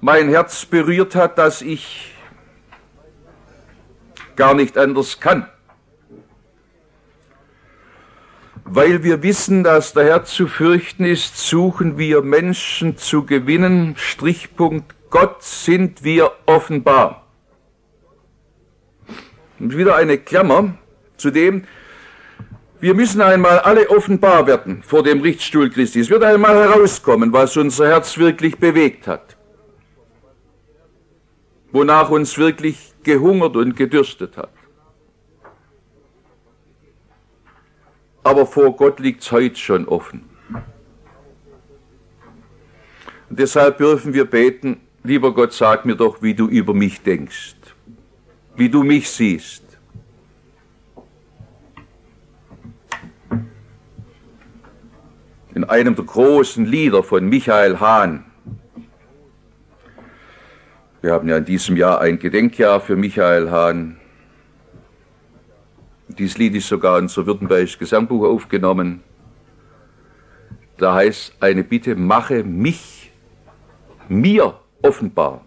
mein 0.01 0.29
Herz 0.29 0.65
berührt 0.65 1.15
hat, 1.15 1.37
dass 1.37 1.61
ich 1.61 2.15
gar 4.35 4.55
nicht 4.55 4.77
anders 4.77 5.19
kann. 5.19 5.47
Weil 8.71 9.03
wir 9.03 9.23
wissen, 9.23 9.63
dass 9.63 9.93
der 9.93 10.03
Herr 10.05 10.25
zu 10.25 10.47
fürchten 10.47 11.03
ist, 11.03 11.37
suchen 11.37 11.97
wir 11.97 12.21
Menschen 12.21 12.97
zu 12.97 13.25
gewinnen. 13.25 13.95
Strichpunkt 13.97 14.95
Gott 15.09 15.41
sind 15.41 16.03
wir 16.03 16.31
offenbar. 16.45 17.25
Und 19.57 19.75
wieder 19.75 19.95
eine 19.95 20.19
Klammer 20.19 20.75
zu 21.17 21.31
dem, 21.31 21.63
wir 22.79 22.93
müssen 22.93 23.21
einmal 23.21 23.57
alle 23.59 23.89
offenbar 23.89 24.45
werden 24.45 24.83
vor 24.83 25.01
dem 25.01 25.21
Richtstuhl 25.21 25.71
Christi. 25.71 26.01
Es 26.01 26.11
wird 26.11 26.23
einmal 26.23 26.55
herauskommen, 26.55 27.33
was 27.33 27.57
unser 27.57 27.87
Herz 27.87 28.19
wirklich 28.19 28.59
bewegt 28.59 29.07
hat. 29.07 29.35
Wonach 31.71 32.11
uns 32.11 32.37
wirklich 32.37 32.93
gehungert 33.01 33.55
und 33.55 33.75
gedürstet 33.75 34.37
hat. 34.37 34.51
Aber 38.29 38.45
vor 38.45 38.75
Gott 38.75 38.99
liegt 38.99 39.23
es 39.23 39.31
heute 39.31 39.55
schon 39.55 39.87
offen. 39.87 40.21
Und 43.27 43.39
deshalb 43.39 43.79
dürfen 43.79 44.13
wir 44.13 44.25
beten, 44.25 44.81
lieber 45.01 45.33
Gott, 45.33 45.51
sag 45.51 45.83
mir 45.83 45.95
doch, 45.95 46.21
wie 46.21 46.35
du 46.35 46.47
über 46.47 46.75
mich 46.75 47.01
denkst, 47.01 47.55
wie 48.55 48.69
du 48.69 48.83
mich 48.83 49.09
siehst. 49.09 49.63
in 55.55 55.63
einem 55.63 55.95
der 55.95 56.05
großen 56.05 56.65
Lieder 56.65 57.03
von 57.03 57.27
Michael 57.27 57.79
Hahn. 57.79 58.23
Wir 61.01 61.11
haben 61.11 61.27
ja 61.27 61.37
in 61.37 61.45
diesem 61.45 61.75
Jahr 61.75 61.99
ein 61.99 62.19
Gedenkjahr 62.19 62.79
für 62.79 62.95
Michael 62.95 63.49
Hahn. 63.49 63.98
Dieses 66.17 66.37
Lied 66.37 66.55
ist 66.55 66.67
sogar 66.67 66.97
in 66.97 67.03
unser 67.03 67.25
Württembergisches 67.25 67.79
Gesangbuch 67.79 68.25
aufgenommen. 68.25 69.01
Da 70.77 70.95
heißt 70.95 71.35
eine 71.39 71.63
Bitte, 71.63 71.95
mache 71.95 72.43
mich 72.43 73.11
mir 74.07 74.59
offenbar. 74.81 75.45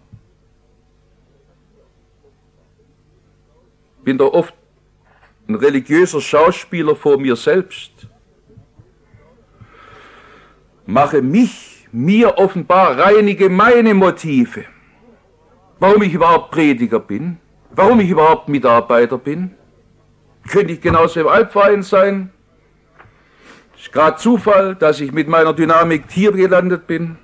Bin 4.03 4.17
da 4.17 4.25
oft 4.25 4.53
ein 5.47 5.55
religiöser 5.55 6.21
Schauspieler 6.21 6.95
vor 6.95 7.17
mir 7.17 7.35
selbst 7.35 8.07
mache 10.85 11.21
mich 11.21 11.87
mir 11.91 12.37
offenbar, 12.37 12.97
reinige 12.97 13.49
meine 13.49 13.93
Motive. 13.93 14.65
Warum 15.79 16.01
ich 16.03 16.13
überhaupt 16.13 16.51
Prediger 16.51 16.99
bin, 16.99 17.37
warum 17.71 17.99
ich 17.99 18.09
überhaupt 18.09 18.49
Mitarbeiter 18.49 19.17
bin. 19.17 19.51
Könnte 20.47 20.73
ich 20.73 20.81
genauso 20.81 21.21
im 21.21 21.27
Alpverein 21.27 21.83
sein. 21.83 22.31
Ist 23.77 23.91
gerade 23.91 24.17
Zufall, 24.17 24.75
dass 24.75 25.01
ich 25.01 25.11
mit 25.11 25.27
meiner 25.27 25.53
Dynamik 25.53 26.05
hier 26.09 26.31
gelandet 26.31 26.87
bin. 26.87 27.17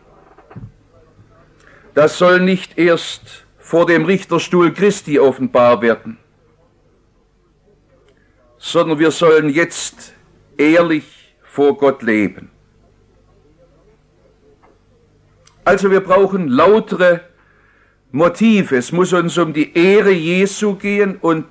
Das 1.94 2.18
soll 2.18 2.40
nicht 2.40 2.78
erst 2.78 3.46
vor 3.58 3.86
dem 3.86 4.06
Richterstuhl 4.06 4.74
Christi 4.74 5.20
offenbar 5.20 5.82
werden, 5.82 6.18
sondern 8.58 9.00
wir 9.00 9.12
sollen 9.12 9.50
jetzt 9.50 10.14
ehrlich 10.58 11.36
vor 11.44 11.78
Gott 11.78 12.02
leben. 12.02 12.52
Also 15.66 15.92
wir 15.92 16.00
brauchen 16.00 16.48
lautere 16.48 17.22
Motive. 18.12 18.78
Es 18.78 18.92
muss 18.92 19.14
uns 19.14 19.38
um 19.38 19.54
die 19.54 19.78
Ehre 19.78 20.12
Jesu 20.12 20.76
gehen 20.76 21.18
und 21.22 21.46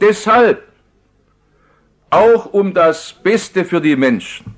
deshalb 0.00 0.69
auch 2.10 2.46
um 2.52 2.74
das 2.74 3.12
Beste 3.12 3.64
für 3.64 3.80
die 3.80 3.96
Menschen. 3.96 4.54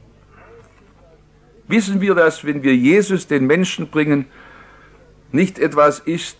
Wissen 1.68 2.00
wir, 2.00 2.14
dass 2.14 2.44
wenn 2.44 2.62
wir 2.62 2.74
Jesus 2.74 3.26
den 3.26 3.46
Menschen 3.46 3.88
bringen, 3.88 4.26
nicht 5.30 5.58
etwas 5.58 6.00
ist, 6.00 6.36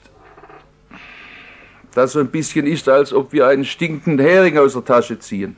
das 1.95 2.13
so 2.13 2.21
ein 2.21 2.29
bisschen 2.29 2.67
ist, 2.67 2.89
als 2.89 3.13
ob 3.13 3.33
wir 3.33 3.47
einen 3.47 3.65
stinkenden 3.65 4.19
Hering 4.25 4.59
aus 4.59 4.73
der 4.73 4.85
Tasche 4.85 5.19
ziehen. 5.19 5.57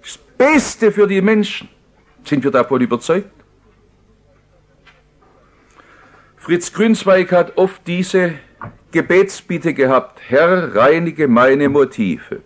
Das 0.00 0.18
Beste 0.18 0.90
für 0.92 1.06
die 1.06 1.20
Menschen. 1.20 1.68
Sind 2.24 2.42
wir 2.44 2.50
davon 2.50 2.80
überzeugt? 2.80 3.30
Fritz 6.36 6.72
Grünzweig 6.72 7.30
hat 7.32 7.56
oft 7.56 7.86
diese 7.86 8.34
Gebetsbitte 8.90 9.74
gehabt, 9.74 10.20
Herr, 10.28 10.74
reinige 10.74 11.28
meine 11.28 11.68
Motive. 11.68 12.42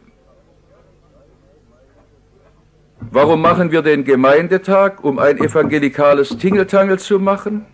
Warum 3.01 3.43
machen 3.43 3.71
wir 3.71 3.83
den 3.83 4.05
Gemeindetag? 4.05 5.05
Um 5.05 5.19
ein 5.19 5.39
evangelikales 5.39 6.37
Tingeltangel 6.39 6.99
zu 6.99 7.19
machen? 7.19 7.67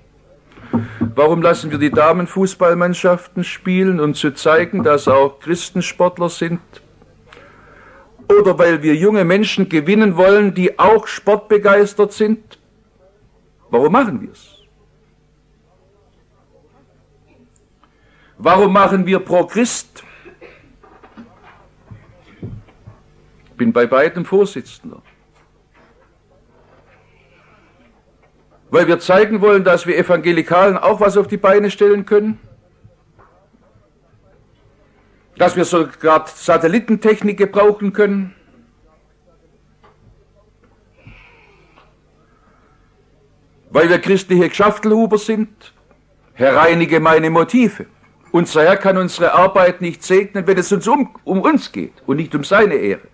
Warum 1.14 1.42
lassen 1.42 1.70
wir 1.70 1.78
die 1.78 1.90
Damenfußballmannschaften 1.90 3.44
spielen, 3.44 4.00
um 4.00 4.14
zu 4.14 4.32
zeigen, 4.32 4.82
dass 4.82 5.06
auch 5.08 5.38
Christensportler 5.40 6.28
sind? 6.28 6.60
Oder 8.28 8.58
weil 8.58 8.82
wir 8.82 8.94
junge 8.94 9.24
Menschen 9.24 9.68
gewinnen 9.68 10.16
wollen, 10.16 10.54
die 10.54 10.78
auch 10.78 11.06
sportbegeistert 11.06 12.12
sind? 12.12 12.58
Warum 13.70 13.92
machen 13.92 14.20
wir 14.22 14.32
es? 14.32 14.48
Warum 18.38 18.72
machen 18.72 19.06
wir 19.06 19.18
pro 19.20 19.46
Christ? 19.46 20.02
Bin 23.56 23.72
bei 23.72 23.86
beiden 23.86 24.24
Vorsitzender. 24.24 25.02
Weil 28.72 28.88
wir 28.88 28.98
zeigen 29.00 29.42
wollen, 29.42 29.64
dass 29.64 29.86
wir 29.86 29.98
Evangelikalen 29.98 30.78
auch 30.78 30.98
was 30.98 31.18
auf 31.18 31.26
die 31.26 31.36
Beine 31.36 31.70
stellen 31.70 32.06
können? 32.06 32.40
Dass 35.36 35.56
wir 35.56 35.66
sogar 35.66 36.26
Satellitentechnik 36.26 37.36
gebrauchen 37.36 37.92
können? 37.92 38.34
Weil 43.68 43.90
wir 43.90 43.98
christliche 43.98 44.48
Geschäftelhuber 44.48 45.18
sind? 45.18 45.74
Herr, 46.32 46.56
reinige 46.56 46.98
meine 46.98 47.28
Motive. 47.28 47.84
Unser 48.30 48.62
Herr 48.62 48.78
kann 48.78 48.96
unsere 48.96 49.34
Arbeit 49.34 49.82
nicht 49.82 50.02
segnen, 50.02 50.46
wenn 50.46 50.56
es 50.56 50.72
uns 50.72 50.88
um, 50.88 51.14
um 51.24 51.42
uns 51.42 51.72
geht 51.72 51.92
und 52.06 52.16
nicht 52.16 52.34
um 52.34 52.42
seine 52.42 52.76
Ehre. 52.76 53.11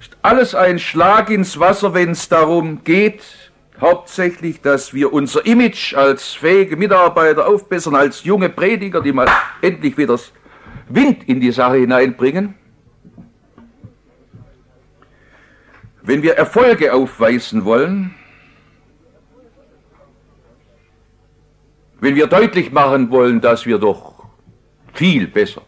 Ist 0.00 0.16
alles 0.22 0.54
ein 0.54 0.78
Schlag 0.78 1.28
ins 1.28 1.60
Wasser, 1.60 1.92
wenn 1.92 2.12
es 2.12 2.26
darum 2.26 2.82
geht, 2.84 3.22
hauptsächlich, 3.78 4.62
dass 4.62 4.94
wir 4.94 5.12
unser 5.12 5.44
Image 5.44 5.94
als 5.94 6.32
fähige 6.32 6.74
Mitarbeiter 6.74 7.46
aufbessern, 7.46 7.94
als 7.94 8.24
junge 8.24 8.48
Prediger, 8.48 9.02
die 9.02 9.12
mal 9.12 9.28
endlich 9.60 9.98
wieder 9.98 10.18
Wind 10.88 11.28
in 11.28 11.38
die 11.38 11.52
Sache 11.52 11.76
hineinbringen. 11.76 12.54
Wenn 16.00 16.22
wir 16.22 16.32
Erfolge 16.32 16.94
aufweisen 16.94 17.66
wollen, 17.66 18.14
wenn 22.00 22.14
wir 22.14 22.26
deutlich 22.26 22.72
machen 22.72 23.10
wollen, 23.10 23.42
dass 23.42 23.66
wir 23.66 23.76
doch 23.76 24.24
viel 24.94 25.26
besser, 25.26 25.60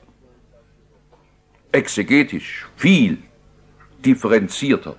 exegetisch 1.71 2.67
viel 2.77 3.19
differenzierter 4.05 4.97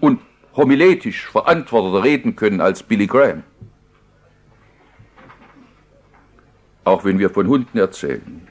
und 0.00 0.20
homiletisch 0.54 1.26
verantworteter 1.28 2.04
reden 2.04 2.36
können 2.36 2.60
als 2.60 2.82
Billy 2.82 3.06
Graham. 3.06 3.42
Auch 6.84 7.04
wenn 7.04 7.18
wir 7.18 7.30
von 7.30 7.46
Hunden 7.46 7.78
erzählen. 7.78 8.48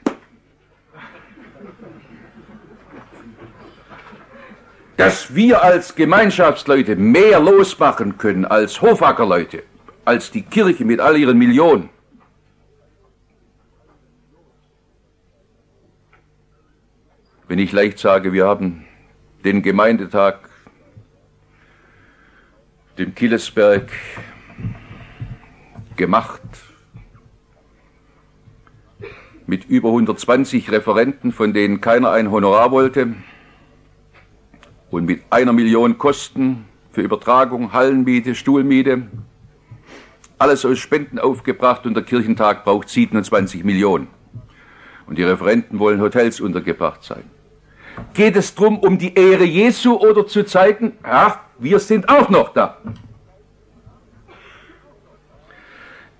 Dass 4.96 5.34
wir 5.34 5.62
als 5.62 5.94
Gemeinschaftsleute 5.94 6.96
mehr 6.96 7.40
losmachen 7.40 8.18
können 8.18 8.44
als 8.44 8.80
Hofackerleute, 8.82 9.62
als 10.04 10.30
die 10.30 10.42
Kirche 10.42 10.84
mit 10.84 11.00
all 11.00 11.16
ihren 11.16 11.38
Millionen. 11.38 11.90
Wenn 17.48 17.58
ich 17.58 17.72
leicht 17.72 17.98
sage, 17.98 18.34
wir 18.34 18.46
haben 18.46 18.84
den 19.44 19.62
Gemeindetag, 19.62 20.40
den 22.98 23.14
Killesberg 23.14 23.90
gemacht 25.96 26.42
mit 29.46 29.64
über 29.64 29.88
120 29.88 30.70
Referenten, 30.70 31.32
von 31.32 31.54
denen 31.54 31.80
keiner 31.80 32.10
ein 32.10 32.30
Honorar 32.30 32.70
wollte 32.70 33.14
und 34.90 35.06
mit 35.06 35.22
einer 35.30 35.54
Million 35.54 35.96
Kosten 35.96 36.66
für 36.90 37.00
Übertragung, 37.00 37.72
Hallenmiete, 37.72 38.34
Stuhlmiete, 38.34 39.06
alles 40.36 40.66
aus 40.66 40.78
Spenden 40.78 41.18
aufgebracht 41.18 41.86
und 41.86 41.94
der 41.94 42.02
Kirchentag 42.02 42.64
braucht 42.64 42.90
27 42.90 43.64
Millionen. 43.64 44.08
Und 45.06 45.16
die 45.16 45.22
Referenten 45.22 45.78
wollen 45.78 46.02
Hotels 46.02 46.40
untergebracht 46.40 47.02
sein. 47.02 47.37
Geht 48.14 48.36
es 48.36 48.54
darum, 48.54 48.78
um 48.78 48.98
die 48.98 49.14
Ehre 49.14 49.44
Jesu 49.44 49.94
oder 49.94 50.26
zu 50.26 50.44
zeigen, 50.44 50.92
ja, 51.04 51.40
wir 51.58 51.78
sind 51.78 52.08
auch 52.08 52.28
noch 52.28 52.50
da. 52.50 52.78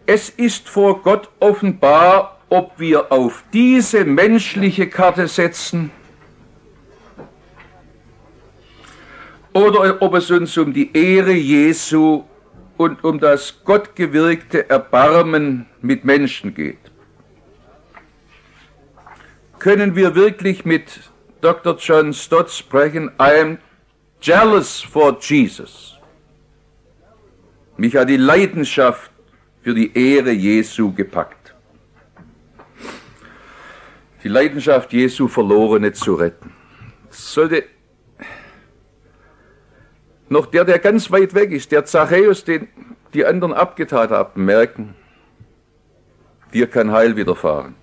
Es 0.07 0.31
ist 0.31 0.69
vor 0.69 1.03
Gott 1.03 1.29
offenbar, 1.39 2.39
ob 2.49 2.79
wir 2.79 3.13
auf 3.13 3.45
diese 3.53 4.05
menschliche 4.05 4.89
Karte 4.89 5.29
setzen 5.29 5.91
oder 9.53 10.01
ob 10.01 10.15
es 10.15 10.31
uns 10.31 10.57
um 10.57 10.73
die 10.73 10.91
Ehre 10.97 11.33
Jesu 11.33 12.25
und 12.77 13.03
um 13.05 13.19
das 13.19 13.65
gottgewirkte 13.65 14.71
Erbarmen 14.71 15.67
mit 15.83 16.05
Menschen 16.05 16.55
geht. 16.55 16.79
Können 19.59 19.97
wir 19.97 20.15
wirklich 20.15 20.65
mit 20.65 21.11
Dr. 21.41 21.77
John 21.79 22.13
Stott 22.13 22.51
sprechen, 22.51 23.11
I 23.21 23.41
am 23.41 23.59
jealous 24.21 24.81
for 24.81 25.17
Jesus. 25.21 25.97
Mich 27.77 27.95
hat 27.95 28.09
die 28.09 28.17
Leidenschaft 28.17 29.11
für 29.63 29.75
die 29.75 29.97
Ehre 29.97 30.33
Jesu 30.33 30.93
gepackt. 30.93 31.55
Die 34.25 34.29
Leidenschaft 34.29 34.93
Jesu 34.93 35.29
Verlorene 35.29 35.93
zu 35.93 36.15
retten. 36.15 36.53
Sollte 37.11 37.65
noch 40.29 40.47
der, 40.47 40.65
der 40.65 40.81
ganz 40.81 41.11
weit 41.11 41.35
weg 41.35 41.53
ist, 41.53 41.71
der 41.71 41.85
Zachäus, 41.85 42.45
den 42.45 42.69
die 43.15 43.25
anderen 43.25 43.55
abgetan 43.55 44.11
haben, 44.11 44.45
merken, 44.45 44.95
dir 46.53 46.67
kann 46.67 46.91
Heil 46.91 47.17
widerfahren. 47.17 47.75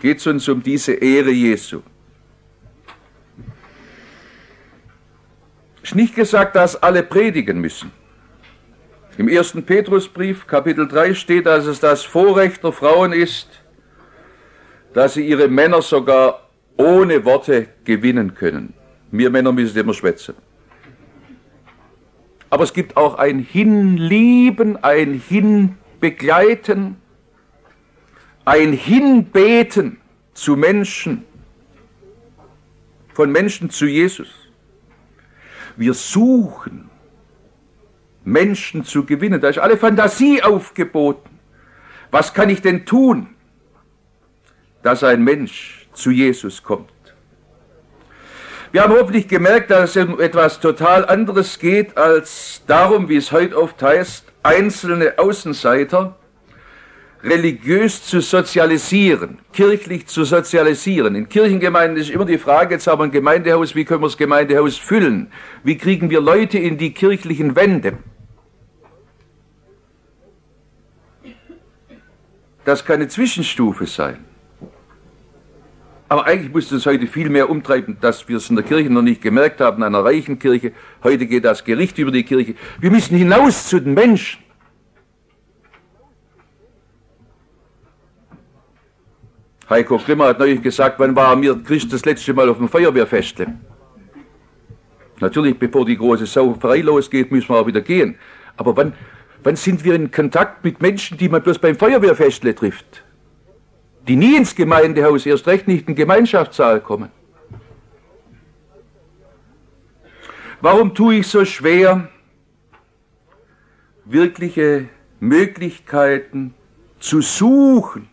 Geht 0.00 0.18
es 0.18 0.26
uns 0.26 0.48
um 0.48 0.62
diese 0.62 0.94
Ehre 0.94 1.30
Jesu? 1.30 1.82
Ist 5.82 5.94
nicht 5.94 6.14
gesagt, 6.14 6.56
dass 6.56 6.82
alle 6.82 7.02
predigen 7.02 7.60
müssen. 7.60 7.90
Im 9.18 9.28
ersten 9.28 9.62
Petrusbrief, 9.62 10.46
Kapitel 10.46 10.88
3, 10.88 11.14
steht, 11.14 11.46
dass 11.46 11.66
es 11.66 11.80
das 11.80 12.02
Vorrecht 12.02 12.64
der 12.64 12.72
Frauen 12.72 13.12
ist, 13.12 13.48
dass 14.94 15.14
sie 15.14 15.26
ihre 15.26 15.48
Männer 15.48 15.82
sogar 15.82 16.48
ohne 16.78 17.24
Worte 17.24 17.68
gewinnen 17.84 18.34
können. 18.34 18.72
Wir 19.10 19.28
Männer 19.28 19.52
müssen 19.52 19.78
immer 19.78 19.92
schwätzen. 19.92 20.34
Aber 22.48 22.64
es 22.64 22.72
gibt 22.72 22.96
auch 22.96 23.16
ein 23.16 23.38
Hinlieben, 23.38 24.82
ein 24.82 25.20
Hinbegleiten, 25.28 26.96
ein 28.44 28.72
Hinbeten 28.72 30.00
zu 30.34 30.56
Menschen, 30.56 31.24
von 33.12 33.30
Menschen 33.30 33.70
zu 33.70 33.86
Jesus. 33.86 34.28
Wir 35.76 35.94
suchen, 35.94 36.90
Menschen 38.24 38.84
zu 38.84 39.04
gewinnen. 39.04 39.40
Da 39.40 39.48
ist 39.48 39.58
alle 39.58 39.76
Fantasie 39.76 40.42
aufgeboten. 40.42 41.38
Was 42.10 42.34
kann 42.34 42.50
ich 42.50 42.60
denn 42.60 42.84
tun, 42.86 43.28
dass 44.82 45.04
ein 45.04 45.22
Mensch 45.22 45.88
zu 45.92 46.10
Jesus 46.10 46.62
kommt? 46.62 46.90
Wir 48.72 48.82
haben 48.82 48.94
hoffentlich 48.94 49.26
gemerkt, 49.26 49.70
dass 49.70 49.96
es 49.96 50.06
um 50.06 50.20
etwas 50.20 50.60
total 50.60 51.04
anderes 51.04 51.58
geht 51.58 51.96
als 51.96 52.62
darum, 52.68 53.08
wie 53.08 53.16
es 53.16 53.32
heute 53.32 53.60
oft 53.60 53.82
heißt, 53.82 54.24
einzelne 54.44 55.18
Außenseiter 55.18 56.16
religiös 57.22 58.04
zu 58.04 58.20
sozialisieren, 58.20 59.38
kirchlich 59.52 60.06
zu 60.06 60.24
sozialisieren. 60.24 61.14
In 61.14 61.28
Kirchengemeinden 61.28 61.98
ist 61.98 62.10
immer 62.10 62.24
die 62.24 62.38
Frage, 62.38 62.74
jetzt 62.74 62.86
haben 62.86 63.00
wir 63.00 63.04
ein 63.04 63.10
Gemeindehaus, 63.10 63.74
wie 63.74 63.84
können 63.84 64.02
wir 64.02 64.06
das 64.06 64.16
Gemeindehaus 64.16 64.76
füllen? 64.76 65.30
Wie 65.62 65.76
kriegen 65.76 66.10
wir 66.10 66.20
Leute 66.20 66.58
in 66.58 66.78
die 66.78 66.92
kirchlichen 66.92 67.56
Wände? 67.56 67.98
Das 72.64 72.84
kann 72.84 72.96
eine 72.96 73.08
Zwischenstufe 73.08 73.86
sein. 73.86 74.24
Aber 76.08 76.26
eigentlich 76.26 76.52
muss 76.52 76.72
es 76.72 76.86
heute 76.86 77.06
viel 77.06 77.30
mehr 77.30 77.48
umtreiben, 77.48 77.96
dass 78.00 78.28
wir 78.28 78.38
es 78.38 78.50
in 78.50 78.56
der 78.56 78.64
Kirche 78.64 78.90
noch 78.90 79.02
nicht 79.02 79.22
gemerkt 79.22 79.60
haben, 79.60 79.78
in 79.78 79.84
einer 79.84 80.04
reichen 80.04 80.40
Kirche. 80.40 80.72
Heute 81.04 81.26
geht 81.26 81.44
das 81.44 81.64
Gericht 81.64 81.98
über 81.98 82.10
die 82.10 82.24
Kirche. 82.24 82.56
Wir 82.80 82.90
müssen 82.90 83.16
hinaus 83.16 83.68
zu 83.68 83.80
den 83.80 83.94
Menschen. 83.94 84.40
Heiko 89.70 89.98
Grimmer 89.98 90.26
hat 90.26 90.40
neulich 90.40 90.60
gesagt, 90.60 90.98
wann 90.98 91.14
war 91.14 91.36
mir 91.36 91.54
Christ 91.62 91.92
das 91.92 92.04
letzte 92.04 92.34
Mal 92.34 92.48
auf 92.48 92.58
dem 92.58 92.68
Feuerwehrfestle? 92.68 93.54
Natürlich, 95.20 95.56
bevor 95.56 95.86
die 95.86 95.96
große 95.96 96.26
Sauferei 96.26 96.80
losgeht, 96.80 97.30
müssen 97.30 97.50
wir 97.50 97.60
auch 97.60 97.66
wieder 97.66 97.80
gehen. 97.80 98.18
Aber 98.56 98.76
wann, 98.76 98.94
wann 99.44 99.54
sind 99.54 99.84
wir 99.84 99.94
in 99.94 100.10
Kontakt 100.10 100.64
mit 100.64 100.82
Menschen, 100.82 101.18
die 101.18 101.28
man 101.28 101.42
bloß 101.42 101.60
beim 101.60 101.76
Feuerwehrfestle 101.76 102.52
trifft? 102.52 103.04
Die 104.08 104.16
nie 104.16 104.36
ins 104.36 104.56
Gemeindehaus, 104.56 105.24
erst 105.24 105.46
recht 105.46 105.68
nicht 105.68 105.82
in 105.82 105.94
den 105.94 105.96
Gemeinschaftssaal 105.96 106.80
kommen. 106.80 107.10
Warum 110.60 110.94
tue 110.94 111.16
ich 111.16 111.28
so 111.28 111.44
schwer, 111.44 112.08
wirkliche 114.04 114.88
Möglichkeiten 115.20 116.54
zu 116.98 117.20
suchen, 117.20 118.08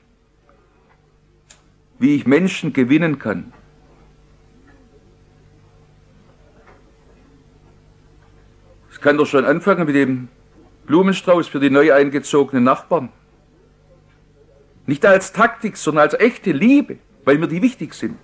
wie 1.99 2.15
ich 2.15 2.27
Menschen 2.27 2.73
gewinnen 2.73 3.19
kann. 3.19 3.53
Es 8.91 9.01
kann 9.01 9.17
doch 9.17 9.27
schon 9.27 9.45
anfangen 9.45 9.85
mit 9.85 9.95
dem 9.95 10.27
Blumenstrauß 10.87 11.47
für 11.47 11.59
die 11.59 11.69
neu 11.69 11.93
eingezogenen 11.93 12.63
Nachbarn. 12.63 13.09
Nicht 14.85 15.05
als 15.05 15.33
Taktik, 15.33 15.77
sondern 15.77 16.03
als 16.03 16.13
echte 16.13 16.51
Liebe, 16.51 16.97
weil 17.25 17.37
mir 17.37 17.47
die 17.47 17.61
wichtig 17.61 17.93
sind. 17.93 18.17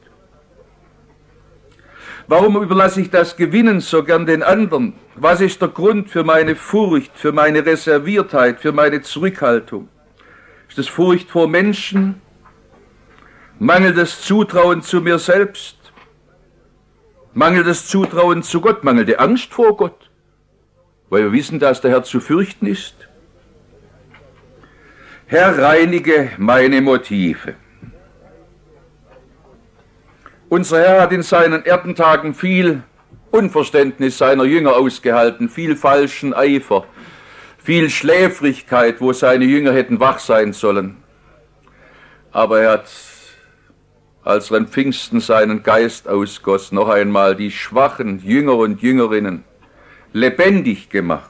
Warum 2.28 2.62
überlasse 2.64 3.02
ich 3.02 3.10
das 3.10 3.36
Gewinnen 3.36 3.82
so 3.82 4.04
gern 4.04 4.26
den 4.26 4.44
anderen? 4.44 4.94
Was 5.16 5.42
ist 5.42 5.62
der 5.62 5.68
Grund 5.68 6.10
für 6.10 6.24
meine 6.24 6.56
Furcht, 6.56 7.12
für 7.16 7.34
meine 7.34 7.66
Reserviertheit, 7.66 8.62
für 8.62 8.72
meine 8.72 9.02
Zurückhaltung? 9.02 9.90
Ist 10.70 10.80
es 10.80 10.88
Furcht 10.88 11.30
vor 11.30 11.50
Menschen? 11.50 12.22
Mangelndes 13.60 14.22
Zutrauen 14.22 14.82
zu 14.82 15.02
mir 15.02 15.20
selbst, 15.20 15.78
mangelndes 17.34 17.88
Zutrauen 17.88 18.44
zu 18.44 18.62
Gott, 18.62 18.84
mangelnde 18.84 19.20
Angst 19.20 19.54
vor 19.54 19.78
Gott, 19.78 20.10
weil 21.10 21.24
wir 21.24 21.32
wissen, 21.32 21.60
dass 21.60 21.82
der 21.82 21.92
Herr 21.92 22.04
zu 22.04 22.20
fürchten 22.20 22.68
ist. 22.68 22.96
Herr, 25.26 25.58
reinige 25.58 26.32
meine 26.38 26.82
Motive. 26.82 27.56
Unser 30.50 30.82
Herr 30.82 31.02
hat 31.02 31.12
in 31.12 31.24
seinen 31.24 31.66
Erdentagen 31.66 32.36
viel 32.36 32.84
Unverständnis 33.32 34.20
seiner 34.20 34.44
Jünger 34.44 34.76
ausgehalten, 34.76 35.50
viel 35.50 35.76
falschen 35.76 36.36
Eifer, 36.36 36.86
viel 37.58 37.89
Schläfrigkeit, 37.89 39.02
wo 39.02 39.13
seine 39.13 39.46
Jünger 39.46 39.74
hätten 39.74 40.00
wach 40.00 40.20
sein 40.20 40.54
sollen. 40.54 40.98
Aber 42.32 42.60
er 42.60 42.72
hat 42.74 42.92
als 44.24 44.52
an 44.52 44.68
Pfingsten 44.68 45.20
seinen 45.20 45.64
Geist 45.64 46.08
ausgoss, 46.08 46.72
noch 46.72 46.90
einmal 46.90 47.36
die 47.36 47.52
schwachen 47.52 48.20
Jünger 48.20 48.56
und 48.56 48.82
Jüngerinnen 48.82 49.44
lebendig 50.14 50.90
gemacht. 50.90 51.30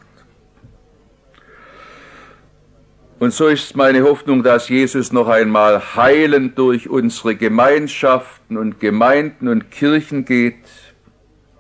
Und 3.20 3.34
so 3.34 3.48
ist 3.48 3.76
meine 3.78 4.04
Hoffnung, 4.04 4.44
dass 4.44 4.68
Jesus 4.68 5.14
noch 5.14 5.30
einmal 5.30 5.96
heilend 5.96 6.58
durch 6.58 6.90
unsere 6.90 7.36
Gemeinschaften 7.36 8.58
und 8.58 8.80
Gemeinden 8.82 9.48
und 9.48 9.72
Kirchen 9.72 10.26
geht, 10.26 10.66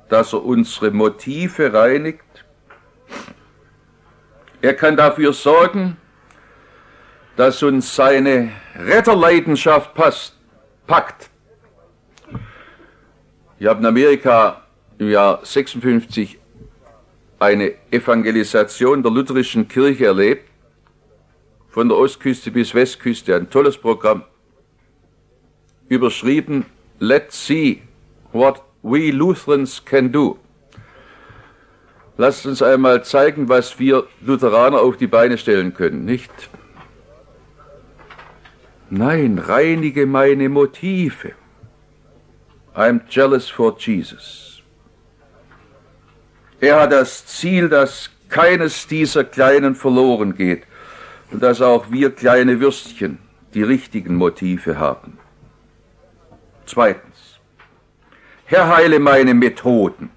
dass 0.09 0.33
er 0.33 0.43
unsere 0.43 0.91
Motive 0.91 1.73
reinigt. 1.73 2.19
Er 4.61 4.73
kann 4.73 4.97
dafür 4.97 5.31
sorgen, 5.31 5.97
dass 7.37 7.63
uns 7.63 7.95
seine 7.95 8.51
Retterleidenschaft 8.75 9.93
passt 9.93 10.32
packt. 10.87 11.29
Ich 13.59 13.67
habe 13.67 13.79
in 13.79 13.85
Amerika 13.85 14.63
im 14.97 15.09
Jahr 15.09 15.45
56 15.45 16.39
eine 17.39 17.73
Evangelisation 17.91 19.03
der 19.03 19.11
lutherischen 19.11 19.67
Kirche 19.67 20.05
erlebt, 20.05 20.49
von 21.69 21.89
der 21.89 21.97
Ostküste 21.97 22.51
bis 22.51 22.73
Westküste, 22.73 23.35
ein 23.35 23.49
tolles 23.49 23.77
Programm, 23.77 24.23
überschrieben 25.89 26.65
Let's 26.99 27.45
see 27.45 27.81
what 28.31 28.61
we 28.81 29.11
Lutherans 29.11 29.83
can 29.83 30.11
do. 30.11 30.37
Lasst 32.17 32.45
uns 32.45 32.61
einmal 32.61 33.03
zeigen, 33.03 33.49
was 33.49 33.79
wir 33.79 34.05
Lutheraner 34.21 34.79
auf 34.79 34.97
die 34.97 35.07
Beine 35.07 35.37
stellen 35.37 35.73
können, 35.73 36.05
nicht? 36.05 36.31
Nein, 38.95 39.39
reinige 39.39 40.05
meine 40.05 40.49
Motive. 40.49 41.31
I'm 42.75 43.01
jealous 43.09 43.49
for 43.49 43.75
Jesus. 43.79 44.61
Er 46.59 46.79
hat 46.79 46.91
das 46.91 47.25
Ziel, 47.25 47.69
dass 47.69 48.11
keines 48.29 48.85
dieser 48.85 49.23
Kleinen 49.23 49.73
verloren 49.73 50.35
geht 50.35 50.67
und 51.31 51.41
dass 51.41 51.59
auch 51.59 51.89
wir 51.89 52.11
kleine 52.11 52.59
Würstchen 52.59 53.17
die 53.55 53.63
richtigen 53.63 54.13
Motive 54.13 54.77
haben. 54.77 55.17
Zweitens, 56.67 57.39
Herr 58.45 58.67
heile 58.67 58.99
meine 58.99 59.33
Methoden. 59.33 60.11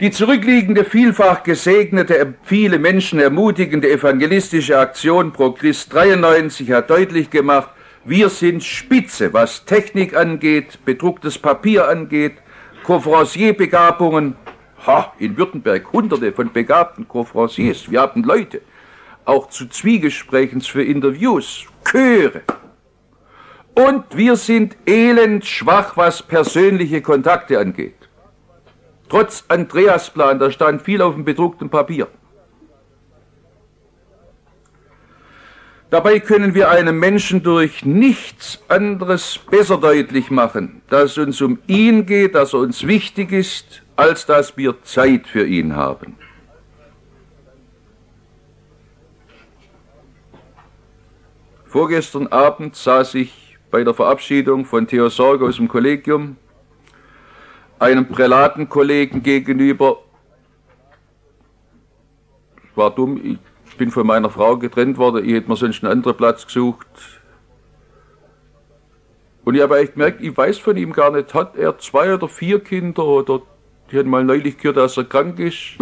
Die 0.00 0.10
zurückliegende, 0.10 0.86
vielfach 0.86 1.42
gesegnete, 1.42 2.32
viele 2.42 2.78
Menschen 2.78 3.20
ermutigende 3.20 3.90
evangelistische 3.90 4.78
Aktion 4.78 5.30
Pro 5.30 5.52
Christ 5.52 5.92
93 5.92 6.72
hat 6.72 6.88
deutlich 6.88 7.28
gemacht, 7.28 7.68
wir 8.06 8.30
sind 8.30 8.64
Spitze, 8.64 9.34
was 9.34 9.66
Technik 9.66 10.16
angeht, 10.16 10.78
bedrucktes 10.86 11.36
Papier 11.36 11.86
angeht, 11.86 12.38
Conferencier-Begabungen. 12.82 14.36
Ha, 14.86 15.12
in 15.18 15.36
Württemberg 15.36 15.92
hunderte 15.92 16.32
von 16.32 16.50
begabten 16.50 17.06
Conferenciers. 17.06 17.90
Wir 17.90 18.00
haben 18.00 18.24
Leute, 18.24 18.62
auch 19.26 19.50
zu 19.50 19.68
Zwiegesprächen 19.68 20.62
für 20.62 20.82
Interviews, 20.82 21.66
Chöre. 21.84 22.40
Und 23.74 24.16
wir 24.16 24.36
sind 24.36 24.78
elend 24.86 25.44
schwach, 25.44 25.98
was 25.98 26.22
persönliche 26.22 27.02
Kontakte 27.02 27.58
angeht. 27.58 27.99
Trotz 29.10 29.44
Andreasplan, 29.48 30.38
da 30.38 30.52
stand 30.52 30.82
viel 30.82 31.02
auf 31.02 31.14
dem 31.14 31.24
bedruckten 31.24 31.68
Papier. 31.68 32.06
Dabei 35.90 36.20
können 36.20 36.54
wir 36.54 36.70
einem 36.70 37.00
Menschen 37.00 37.42
durch 37.42 37.84
nichts 37.84 38.62
anderes 38.68 39.40
besser 39.50 39.78
deutlich 39.78 40.30
machen, 40.30 40.82
dass 40.88 41.12
es 41.12 41.18
uns 41.18 41.40
um 41.40 41.58
ihn 41.66 42.06
geht, 42.06 42.36
dass 42.36 42.52
er 42.52 42.60
uns 42.60 42.86
wichtig 42.86 43.32
ist, 43.32 43.82
als 43.96 44.24
dass 44.24 44.56
wir 44.56 44.80
Zeit 44.84 45.26
für 45.26 45.44
ihn 45.44 45.74
haben. 45.74 46.16
Vorgestern 51.64 52.28
Abend 52.28 52.76
saß 52.76 53.14
ich 53.14 53.58
bei 53.72 53.82
der 53.82 53.94
Verabschiedung 53.94 54.64
von 54.64 54.86
Theo 54.86 55.08
Sorge 55.08 55.46
aus 55.46 55.56
dem 55.56 55.66
Kollegium 55.66 56.36
einem 57.80 58.06
Prälatenkollegen 58.06 59.22
gegenüber. 59.22 59.98
War 62.76 62.90
dumm, 62.90 63.20
ich 63.24 63.76
bin 63.76 63.90
von 63.90 64.06
meiner 64.06 64.30
Frau 64.30 64.58
getrennt 64.58 64.98
worden, 64.98 65.24
ich 65.24 65.32
hätte 65.32 65.48
mir 65.48 65.56
sonst 65.56 65.82
einen 65.82 65.92
anderen 65.92 66.16
Platz 66.16 66.46
gesucht. 66.46 66.86
Und 69.44 69.54
ich 69.54 69.62
habe 69.62 69.78
echt 69.78 69.94
gemerkt, 69.94 70.20
ich 70.20 70.36
weiß 70.36 70.58
von 70.58 70.76
ihm 70.76 70.92
gar 70.92 71.10
nicht, 71.10 71.34
hat 71.34 71.56
er 71.56 71.78
zwei 71.78 72.14
oder 72.14 72.28
vier 72.28 72.60
Kinder 72.62 73.04
oder 73.04 73.40
die 73.90 73.98
haben 73.98 74.10
mal 74.10 74.22
neulich 74.22 74.58
gehört, 74.58 74.76
dass 74.76 74.96
er 74.96 75.04
krank 75.04 75.38
ist. 75.40 75.78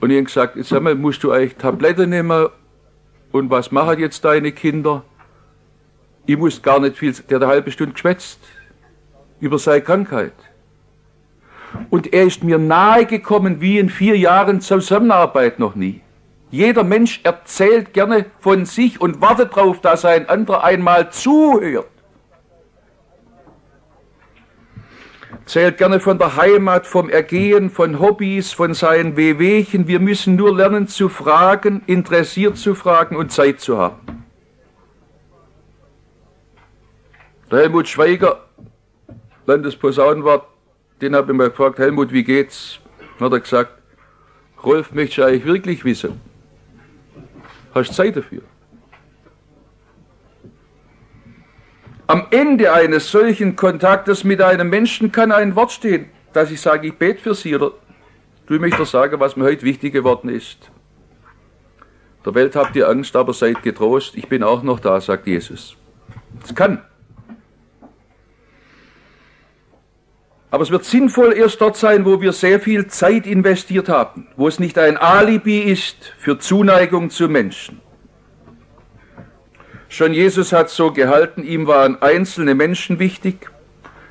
Und 0.00 0.10
ich 0.10 0.16
habe 0.16 0.24
gesagt, 0.24 0.56
sag 0.64 0.82
mal, 0.82 0.96
musst 0.96 1.22
du 1.22 1.30
eigentlich 1.30 1.54
Tabletten 1.54 2.10
nehmen 2.10 2.48
und 3.30 3.50
was 3.50 3.70
machen 3.70 4.00
jetzt 4.00 4.24
deine 4.24 4.50
Kinder? 4.50 5.04
Ich 6.26 6.36
muss 6.36 6.60
gar 6.60 6.80
nicht 6.80 6.98
viel, 6.98 7.12
der 7.12 7.36
hat 7.36 7.42
eine 7.44 7.52
halbe 7.52 7.70
Stunde 7.70 7.92
geschwätzt 7.92 8.40
über 9.40 9.58
seine 9.58 9.82
Krankheit. 9.82 10.34
Und 11.90 12.12
er 12.12 12.24
ist 12.24 12.44
mir 12.44 12.58
nahe 12.58 13.06
gekommen 13.06 13.60
wie 13.60 13.78
in 13.78 13.88
vier 13.88 14.16
Jahren 14.16 14.60
Zusammenarbeit 14.60 15.58
noch 15.58 15.74
nie. 15.74 16.00
Jeder 16.50 16.84
Mensch 16.84 17.20
erzählt 17.22 17.94
gerne 17.94 18.26
von 18.40 18.66
sich 18.66 19.00
und 19.00 19.22
wartet 19.22 19.56
darauf, 19.56 19.80
dass 19.80 20.04
ein 20.04 20.28
anderer 20.28 20.64
einmal 20.64 21.10
zuhört. 21.10 21.86
Zählt 25.46 25.78
gerne 25.78 25.98
von 25.98 26.18
der 26.18 26.36
Heimat, 26.36 26.86
vom 26.86 27.08
Ergehen, 27.08 27.70
von 27.70 27.98
Hobbys, 27.98 28.52
von 28.52 28.74
seinen 28.74 29.16
Wehwehchen. 29.16 29.88
Wir 29.88 29.98
müssen 29.98 30.36
nur 30.36 30.54
lernen 30.54 30.88
zu 30.88 31.08
fragen, 31.08 31.82
interessiert 31.86 32.58
zu 32.58 32.74
fragen 32.74 33.16
und 33.16 33.32
Zeit 33.32 33.60
zu 33.60 33.78
haben. 33.78 34.24
Der 37.50 37.60
Helmut 37.60 37.88
Schweiger, 37.88 38.46
Landesposaunenwart, 39.46 40.46
den 41.02 41.16
habe 41.16 41.32
ich 41.32 41.36
mal 41.36 41.50
gefragt, 41.50 41.78
Helmut, 41.78 42.12
wie 42.12 42.22
geht's? 42.22 42.78
Hat 43.18 43.32
er 43.32 43.40
gesagt, 43.40 43.72
Rolf, 44.62 44.92
möchte 44.92 45.20
ich 45.20 45.26
eigentlich 45.26 45.44
wirklich 45.44 45.84
wissen? 45.84 46.20
Hast 47.74 47.90
du 47.90 47.94
Zeit 47.94 48.16
dafür? 48.16 48.42
Am 52.06 52.26
Ende 52.30 52.72
eines 52.72 53.10
solchen 53.10 53.56
Kontaktes 53.56 54.22
mit 54.22 54.40
einem 54.40 54.70
Menschen 54.70 55.10
kann 55.10 55.32
ein 55.32 55.56
Wort 55.56 55.72
stehen, 55.72 56.06
dass 56.32 56.50
ich 56.50 56.60
sage, 56.60 56.88
ich 56.88 56.94
bete 56.94 57.20
für 57.20 57.34
Sie 57.34 57.54
oder 57.54 57.72
du 58.46 58.58
möchtest 58.58 58.92
sagen, 58.92 59.18
was 59.18 59.36
mir 59.36 59.44
heute 59.44 59.62
wichtig 59.62 59.92
geworden 59.92 60.28
ist. 60.28 60.70
Der 62.24 62.34
Welt 62.34 62.54
habt 62.54 62.76
ihr 62.76 62.88
Angst, 62.88 63.16
aber 63.16 63.32
seid 63.32 63.62
getrost, 63.62 64.16
ich 64.16 64.28
bin 64.28 64.44
auch 64.44 64.62
noch 64.62 64.78
da, 64.78 65.00
sagt 65.00 65.26
Jesus. 65.26 65.76
Es 66.44 66.54
kann. 66.54 66.82
Aber 70.52 70.64
es 70.64 70.70
wird 70.70 70.84
sinnvoll 70.84 71.32
erst 71.32 71.62
dort 71.62 71.78
sein, 71.78 72.04
wo 72.04 72.20
wir 72.20 72.34
sehr 72.34 72.60
viel 72.60 72.86
Zeit 72.86 73.26
investiert 73.26 73.88
haben, 73.88 74.26
wo 74.36 74.46
es 74.46 74.58
nicht 74.58 74.78
ein 74.78 74.98
Alibi 74.98 75.60
ist 75.60 76.12
für 76.18 76.38
Zuneigung 76.38 77.08
zu 77.08 77.26
Menschen. 77.26 77.80
Schon 79.88 80.12
Jesus 80.12 80.52
hat 80.52 80.68
so 80.68 80.92
gehalten, 80.92 81.42
ihm 81.42 81.66
waren 81.66 82.02
einzelne 82.02 82.54
Menschen 82.54 82.98
wichtig. 82.98 83.50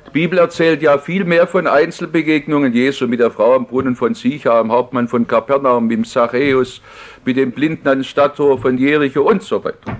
Die 0.08 0.10
Bibel 0.10 0.36
erzählt 0.36 0.82
ja 0.82 0.98
viel 0.98 1.24
mehr 1.24 1.46
von 1.46 1.68
Einzelbegegnungen 1.68 2.72
Jesu 2.72 3.06
mit 3.06 3.20
der 3.20 3.30
Frau 3.30 3.54
am 3.54 3.66
Brunnen 3.66 3.94
von 3.94 4.14
Sicha, 4.14 4.58
am 4.58 4.72
Hauptmann 4.72 5.06
von 5.06 5.28
Kapernaum, 5.28 5.86
mit 5.86 5.96
dem 5.96 6.04
Zachäus, 6.04 6.82
mit 7.24 7.36
dem 7.36 7.52
Blinden 7.52 7.86
an 7.86 8.02
Stadttor 8.02 8.58
von 8.58 8.78
Jericho 8.78 9.22
und 9.22 9.44
so 9.44 9.62
weiter, 9.62 9.96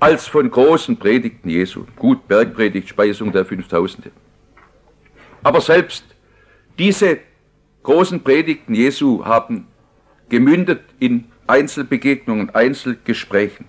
als 0.00 0.26
von 0.26 0.50
großen 0.50 0.96
Predigten 0.96 1.48
Jesu. 1.48 1.84
Gut, 1.94 2.26
Bergpredigt, 2.26 2.88
Speisung 2.88 3.30
der 3.30 3.44
Fünftausende. 3.44 4.10
Aber 5.42 5.60
selbst 5.60 6.04
diese 6.78 7.18
großen 7.82 8.22
Predigten 8.22 8.74
Jesu 8.74 9.24
haben 9.24 9.68
gemündet 10.28 10.82
in 10.98 11.26
Einzelbegegnungen, 11.46 12.50
Einzelgesprächen. 12.50 13.66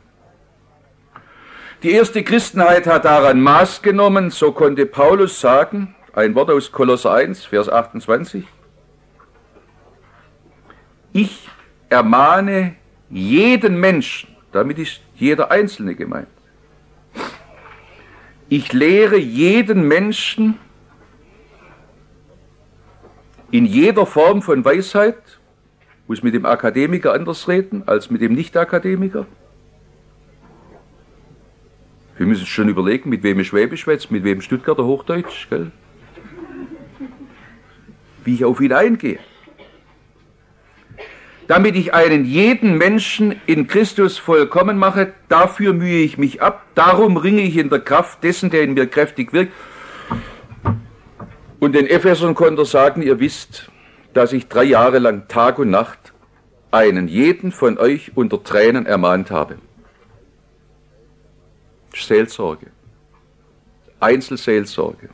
Die 1.84 1.92
erste 1.92 2.24
Christenheit 2.24 2.86
hat 2.86 3.06
daran 3.06 3.42
Maß 3.42 3.82
genommen, 3.82 4.30
so 4.30 4.52
konnte 4.52 4.86
Paulus 4.86 5.40
sagen, 5.42 5.96
ein 6.14 6.36
Wort 6.36 6.52
aus 6.52 6.72
Kolosser 6.72 7.14
1, 7.14 7.46
Vers 7.46 7.70
28, 7.70 8.46
ich 11.14 11.50
ermahne 11.90 12.76
jeden 13.10 13.80
Menschen, 13.80 14.30
damit 14.52 14.78
ist 14.78 15.02
jeder 15.16 15.50
Einzelne 15.50 15.96
gemeint. 15.96 16.28
Ich 18.48 18.72
lehre 18.74 19.18
jeden 19.18 19.88
Menschen 19.88 20.60
in 23.52 23.66
jeder 23.66 24.06
Form 24.06 24.42
von 24.42 24.64
Weisheit, 24.64 25.40
muss 26.08 26.24
mit 26.24 26.34
dem 26.34 26.46
Akademiker 26.46 27.14
anders 27.14 27.48
reden 27.48 27.84
als 27.86 28.10
mit 28.10 28.22
dem 28.22 28.34
Nicht-Akademiker. 28.34 29.28
Wir 32.18 32.26
müssen 32.26 32.46
schon 32.46 32.70
überlegen, 32.70 33.10
mit 33.10 33.24
wem 33.24 33.40
ich 33.40 33.48
Schwäbisch 33.48 33.82
schwätze, 33.82 34.08
mit 34.12 34.24
wem 34.24 34.42
Stuttgarter 34.42 34.86
Hochdeutsch, 34.86 35.50
gell? 35.50 35.72
wie 38.24 38.36
ich 38.36 38.46
auf 38.46 38.62
ihn 38.62 38.74
eingehe. 38.74 39.20
Damit 41.48 41.76
ich 41.76 41.94
einen 41.94 42.24
jeden 42.24 42.78
Menschen 42.78 43.36
in 43.46 43.68
Christus 43.68 44.18
vollkommen 44.18 44.78
mache, 44.78 45.14
dafür 45.28 45.74
mühe 45.74 46.02
ich 46.02 46.18
mich 46.18 46.42
ab, 46.42 46.66
darum 46.76 47.18
ringe 47.18 47.42
ich 47.42 47.58
in 47.58 47.70
der 47.70 47.80
Kraft 47.80 48.24
dessen, 48.24 48.50
der 48.50 48.64
in 48.64 48.74
mir 48.74 48.88
kräftig 48.88 49.34
wirkt. 49.34 49.52
Und 51.62 51.74
den 51.74 51.86
Ephesern 51.86 52.34
konnte 52.34 52.64
er 52.64 52.66
sagen, 52.66 53.04
ihr 53.04 53.20
wisst, 53.20 53.70
dass 54.16 54.34
ich 54.34 54.48
drei 54.48 54.64
Jahre 54.64 54.98
lang 54.98 55.28
Tag 55.28 55.60
und 55.60 55.70
Nacht 55.70 56.12
einen 56.72 57.08
jeden 57.08 57.52
von 57.52 57.78
euch 57.78 58.14
unter 58.16 58.44
Tränen 58.44 58.88
ermahnt 58.88 59.30
habe. 59.30 59.60
Seelsorge. 61.94 62.72
Einzelseelsorge. 64.00 65.10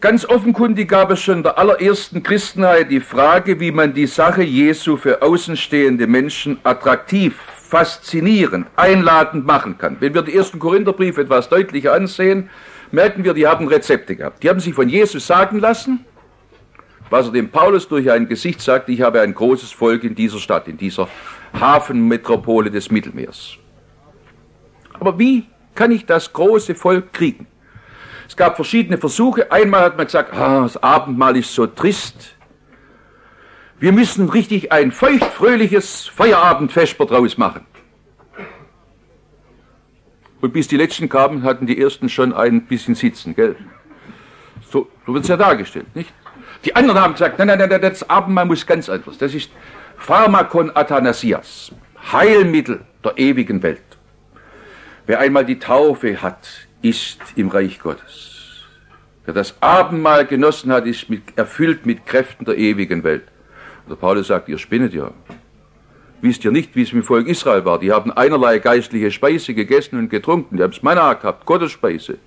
Ganz 0.00 0.24
offenkundig 0.24 0.88
gab 0.88 1.10
es 1.10 1.20
schon 1.20 1.38
in 1.38 1.42
der 1.42 1.58
allerersten 1.58 2.22
Christenheit 2.22 2.90
die 2.90 3.00
Frage, 3.00 3.60
wie 3.60 3.70
man 3.70 3.92
die 3.92 4.06
Sache 4.06 4.42
Jesu 4.42 4.96
für 4.96 5.20
außenstehende 5.20 6.06
Menschen 6.06 6.58
attraktiv, 6.62 7.38
faszinierend, 7.74 8.68
einladend 8.76 9.44
machen 9.44 9.76
kann. 9.78 9.96
Wenn 9.98 10.14
wir 10.14 10.22
den 10.22 10.36
ersten 10.36 10.60
Korintherbrief 10.60 11.18
etwas 11.18 11.48
deutlicher 11.48 11.92
ansehen, 11.92 12.48
merken 12.92 13.24
wir, 13.24 13.34
die 13.34 13.48
haben 13.48 13.66
Rezepte 13.66 14.14
gehabt. 14.14 14.44
Die 14.44 14.48
haben 14.48 14.60
sich 14.60 14.72
von 14.74 14.88
Jesus 14.88 15.26
sagen 15.26 15.58
lassen, 15.58 16.04
was 17.10 17.26
er 17.26 17.32
dem 17.32 17.50
Paulus 17.50 17.88
durch 17.88 18.08
ein 18.08 18.28
Gesicht 18.28 18.60
sagte, 18.60 18.92
ich 18.92 19.02
habe 19.02 19.20
ein 19.22 19.34
großes 19.34 19.72
Volk 19.72 20.04
in 20.04 20.14
dieser 20.14 20.38
Stadt, 20.38 20.68
in 20.68 20.76
dieser 20.76 21.08
Hafenmetropole 21.58 22.70
des 22.70 22.92
Mittelmeers. 22.92 23.56
Aber 25.00 25.18
wie 25.18 25.46
kann 25.74 25.90
ich 25.90 26.06
das 26.06 26.32
große 26.32 26.76
Volk 26.76 27.12
kriegen? 27.12 27.48
Es 28.28 28.36
gab 28.36 28.54
verschiedene 28.54 28.98
Versuche. 28.98 29.50
Einmal 29.50 29.80
hat 29.80 29.96
man 29.96 30.06
gesagt, 30.06 30.32
ah, 30.32 30.62
das 30.62 30.80
Abendmahl 30.80 31.36
ist 31.36 31.52
so 31.52 31.66
trist. 31.66 32.33
Wir 33.80 33.92
müssen 33.92 34.28
richtig 34.28 34.72
ein 34.72 34.92
feuchtfröhliches 34.92 36.06
Feierabendvesper 36.06 37.06
draus 37.06 37.36
machen. 37.36 37.66
Und 40.40 40.52
bis 40.52 40.68
die 40.68 40.76
letzten 40.76 41.08
kamen, 41.08 41.42
hatten 41.42 41.66
die 41.66 41.80
ersten 41.80 42.08
schon 42.08 42.32
ein 42.32 42.66
bisschen 42.66 42.94
sitzen, 42.94 43.34
gell? 43.34 43.56
So, 44.70 44.88
so 45.06 45.14
wird 45.14 45.24
es 45.24 45.28
ja 45.28 45.36
dargestellt, 45.36 45.94
nicht? 45.96 46.12
Die 46.64 46.76
anderen 46.76 47.00
haben 47.00 47.12
gesagt, 47.12 47.38
nein, 47.38 47.48
nein, 47.48 47.68
nein, 47.68 47.80
das 47.80 48.08
Abendmahl 48.08 48.46
muss 48.46 48.66
ganz 48.66 48.88
anders. 48.88 49.18
Das 49.18 49.34
ist 49.34 49.50
Pharmakon 49.96 50.70
Athanasias, 50.74 51.72
Heilmittel 52.12 52.80
der 53.02 53.18
ewigen 53.18 53.62
Welt. 53.62 53.82
Wer 55.06 55.20
einmal 55.20 55.44
die 55.44 55.58
Taufe 55.58 56.22
hat, 56.22 56.48
ist 56.80 57.20
im 57.36 57.48
Reich 57.48 57.80
Gottes. 57.80 58.64
Wer 59.24 59.34
das 59.34 59.54
Abendmahl 59.60 60.26
genossen 60.26 60.72
hat, 60.72 60.86
ist 60.86 61.08
mit, 61.08 61.22
erfüllt 61.36 61.86
mit 61.86 62.06
Kräften 62.06 62.44
der 62.44 62.56
ewigen 62.56 63.04
Welt. 63.04 63.24
Der 63.88 63.96
Paulus 63.96 64.28
sagt, 64.28 64.48
ihr 64.48 64.58
spinnet 64.58 64.94
ja. 64.94 65.10
Wisst 66.22 66.44
ihr 66.44 66.52
nicht, 66.52 66.74
wie 66.74 66.82
es 66.82 66.92
mit 66.92 67.04
Volk 67.04 67.28
Israel 67.28 67.64
war? 67.64 67.78
Die 67.78 67.92
haben 67.92 68.10
einerlei 68.10 68.58
geistliche 68.58 69.10
Speise 69.10 69.52
gegessen 69.52 69.98
und 69.98 70.08
getrunken. 70.08 70.56
Die 70.56 70.62
haben 70.62 70.70
es 70.72 70.82
Manna 70.82 71.12
gehabt, 71.12 71.44
Gottesspeise. 71.44 72.18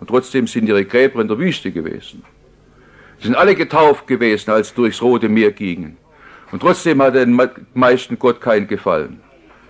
Und 0.00 0.08
trotzdem 0.08 0.46
sind 0.46 0.68
ihre 0.68 0.84
Gräber 0.84 1.20
in 1.20 1.28
der 1.28 1.38
Wüste 1.38 1.70
gewesen. 1.70 2.24
Sie 3.18 3.26
sind 3.26 3.36
alle 3.36 3.54
getauft 3.54 4.06
gewesen, 4.06 4.50
als 4.50 4.74
durchs 4.74 5.00
Rote 5.02 5.28
Meer 5.28 5.52
gingen. 5.52 5.96
Und 6.50 6.60
trotzdem 6.60 7.00
hat 7.02 7.14
den 7.14 7.40
meisten 7.74 8.18
Gott 8.18 8.40
keinen 8.40 8.66
Gefallen. 8.66 9.20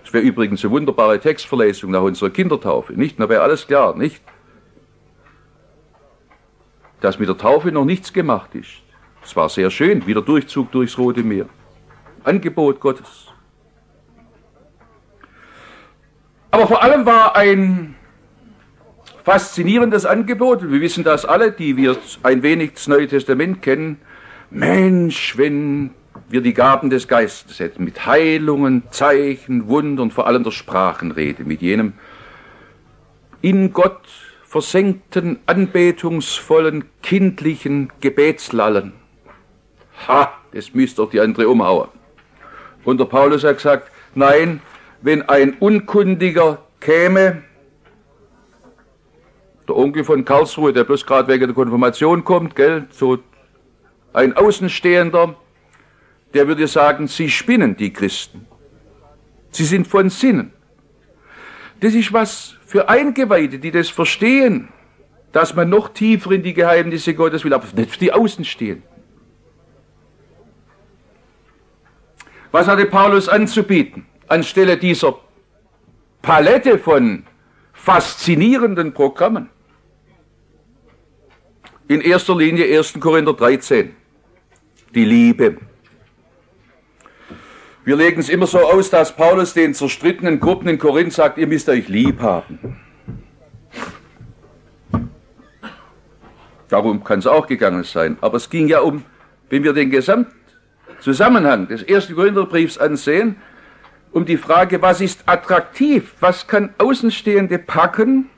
Das 0.04 0.12
wäre 0.14 0.24
übrigens 0.24 0.64
eine 0.64 0.70
wunderbare 0.70 1.20
Textverlesung 1.20 1.90
nach 1.90 2.02
unserer 2.02 2.30
Kindertaufe, 2.30 2.94
nicht? 2.94 3.20
Da 3.20 3.28
wäre 3.28 3.42
alles 3.42 3.66
klar, 3.66 3.96
nicht? 3.96 4.22
Dass 7.00 7.18
mit 7.18 7.28
der 7.28 7.36
Taufe 7.36 7.72
noch 7.72 7.84
nichts 7.84 8.12
gemacht 8.12 8.54
ist. 8.54 8.70
Es 9.22 9.36
war 9.36 9.48
sehr 9.48 9.70
schön, 9.70 10.06
wie 10.06 10.14
der 10.14 10.22
Durchzug 10.22 10.72
durchs 10.72 10.98
Rote 10.98 11.22
Meer. 11.22 11.46
Angebot 12.24 12.80
Gottes. 12.80 13.26
Aber 16.50 16.66
vor 16.66 16.82
allem 16.82 17.06
war 17.06 17.36
ein 17.36 17.94
faszinierendes 19.24 20.06
Angebot, 20.06 20.62
wir 20.62 20.80
wissen 20.80 21.04
das 21.04 21.24
alle, 21.24 21.52
die 21.52 21.76
wir 21.76 21.96
ein 22.22 22.42
wenig 22.42 22.72
das 22.74 22.88
Neue 22.88 23.06
Testament 23.06 23.62
kennen. 23.62 24.00
Mensch, 24.50 25.38
wenn 25.38 25.90
wir 26.28 26.40
die 26.40 26.54
Gaben 26.54 26.90
des 26.90 27.06
Geistes 27.06 27.60
hätten, 27.60 27.84
mit 27.84 28.06
Heilungen, 28.06 28.82
Zeichen, 28.90 29.68
Wundern, 29.68 30.10
vor 30.10 30.26
allem 30.26 30.42
der 30.42 30.50
Sprachenrede, 30.50 31.44
mit 31.44 31.62
jenem 31.62 31.92
in 33.42 33.72
Gott 33.72 34.02
versenkten, 34.42 35.38
anbetungsvollen, 35.46 36.84
kindlichen 37.02 37.92
Gebetslallen. 38.00 38.99
Ha, 40.08 40.32
das 40.52 40.74
müsste 40.74 41.02
doch 41.02 41.10
die 41.10 41.20
andere 41.20 41.48
umhauen. 41.48 41.88
Und 42.84 42.98
der 42.98 43.04
Paulus 43.04 43.44
hat 43.44 43.56
gesagt, 43.56 43.90
nein, 44.14 44.60
wenn 45.02 45.28
ein 45.28 45.54
Unkundiger 45.58 46.58
käme, 46.80 47.42
der 49.68 49.76
Onkel 49.76 50.04
von 50.04 50.24
Karlsruhe, 50.24 50.72
der 50.72 50.84
bloß 50.84 51.06
gerade 51.06 51.28
wegen 51.28 51.46
der 51.46 51.54
Konfirmation 51.54 52.24
kommt, 52.24 52.56
gell, 52.56 52.86
so 52.90 53.18
ein 54.12 54.36
Außenstehender, 54.36 55.36
der 56.34 56.48
würde 56.48 56.66
sagen, 56.66 57.06
sie 57.06 57.30
spinnen, 57.30 57.76
die 57.76 57.92
Christen. 57.92 58.46
Sie 59.50 59.64
sind 59.64 59.86
von 59.86 60.10
Sinnen. 60.10 60.52
Das 61.80 61.94
ist 61.94 62.12
was 62.12 62.56
für 62.66 62.88
Eingeweihte, 62.88 63.58
die 63.58 63.70
das 63.70 63.88
verstehen, 63.88 64.68
dass 65.32 65.54
man 65.54 65.68
noch 65.68 65.88
tiefer 65.88 66.32
in 66.32 66.42
die 66.42 66.54
Geheimnisse 66.54 67.14
Gottes 67.14 67.44
will, 67.44 67.54
aber 67.54 67.66
nicht 67.74 67.92
für 67.92 67.98
die 67.98 68.12
Außenstehenden. 68.12 68.89
Was 72.52 72.66
hatte 72.66 72.86
Paulus 72.86 73.28
anzubieten? 73.28 74.06
Anstelle 74.26 74.76
dieser 74.76 75.18
Palette 76.22 76.78
von 76.78 77.24
faszinierenden 77.72 78.92
Programmen. 78.92 79.48
In 81.88 82.00
erster 82.00 82.36
Linie 82.36 82.76
1. 82.78 83.00
Korinther 83.00 83.34
13. 83.34 83.94
Die 84.94 85.04
Liebe. 85.04 85.56
Wir 87.84 87.96
legen 87.96 88.20
es 88.20 88.28
immer 88.28 88.46
so 88.46 88.58
aus, 88.58 88.90
dass 88.90 89.14
Paulus 89.16 89.54
den 89.54 89.74
zerstrittenen 89.74 90.38
Gruppen 90.38 90.68
in 90.68 90.78
Korinth 90.78 91.12
sagt, 91.12 91.38
ihr 91.38 91.46
müsst 91.46 91.68
euch 91.68 91.88
lieb 91.88 92.20
haben. 92.20 92.76
Darum 96.68 97.02
kann 97.02 97.18
es 97.18 97.26
auch 97.26 97.46
gegangen 97.46 97.82
sein. 97.82 98.16
Aber 98.20 98.36
es 98.36 98.50
ging 98.50 98.68
ja 98.68 98.80
um, 98.80 99.04
wenn 99.48 99.64
wir 99.64 99.72
den 99.72 99.90
Gesamtzusammenhang 101.00 101.68
des 101.68 101.82
ersten 101.82 102.14
Korintherbriefs 102.14 102.78
ansehen, 102.78 103.36
um 104.12 104.24
die 104.24 104.36
Frage, 104.36 104.82
was 104.82 105.00
ist 105.00 105.22
attraktiv, 105.26 106.14
was 106.20 106.46
kann 106.46 106.74
Außenstehende 106.78 107.58
packen? 107.58 108.28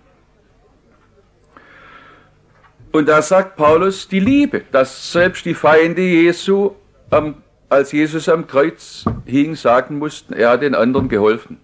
Und 2.92 3.08
da 3.08 3.22
sagt 3.22 3.56
Paulus 3.56 4.06
die 4.06 4.20
Liebe, 4.20 4.62
dass 4.70 5.12
selbst 5.12 5.44
die 5.46 5.54
Feinde 5.54 6.02
Jesu 6.02 6.72
am 7.10 7.36
als 7.68 7.90
Jesus 7.90 8.28
am 8.28 8.46
Kreuz 8.46 9.06
hing, 9.24 9.56
sagen 9.56 9.98
mussten, 9.98 10.34
er 10.34 10.50
hat 10.50 10.60
den 10.60 10.74
anderen 10.74 11.08
geholfen. 11.08 11.58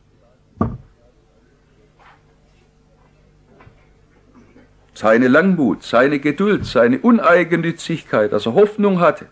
Seine 4.95 5.29
Langmut, 5.29 5.83
seine 5.83 6.19
Geduld, 6.19 6.65
seine 6.65 6.99
Uneigennützigkeit, 7.01 8.33
dass 8.33 8.47
er 8.47 8.55
Hoffnung 8.55 9.01
hatte 9.01 9.27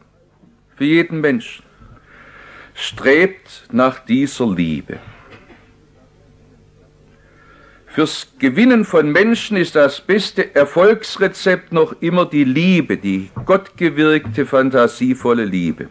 für 0.76 0.84
jeden 0.84 1.20
Menschen, 1.20 1.64
strebt 2.74 3.68
nach 3.72 3.98
dieser 3.98 4.46
Liebe. 4.46 4.98
Fürs 7.86 8.34
Gewinnen 8.38 8.84
von 8.84 9.10
Menschen 9.10 9.56
ist 9.56 9.74
das 9.74 10.02
beste 10.02 10.54
Erfolgsrezept 10.54 11.72
noch 11.72 12.02
immer 12.02 12.26
die 12.26 12.44
Liebe, 12.44 12.98
die 12.98 13.30
gottgewirkte, 13.46 14.44
fantasievolle 14.44 15.46
Liebe. 15.46 15.88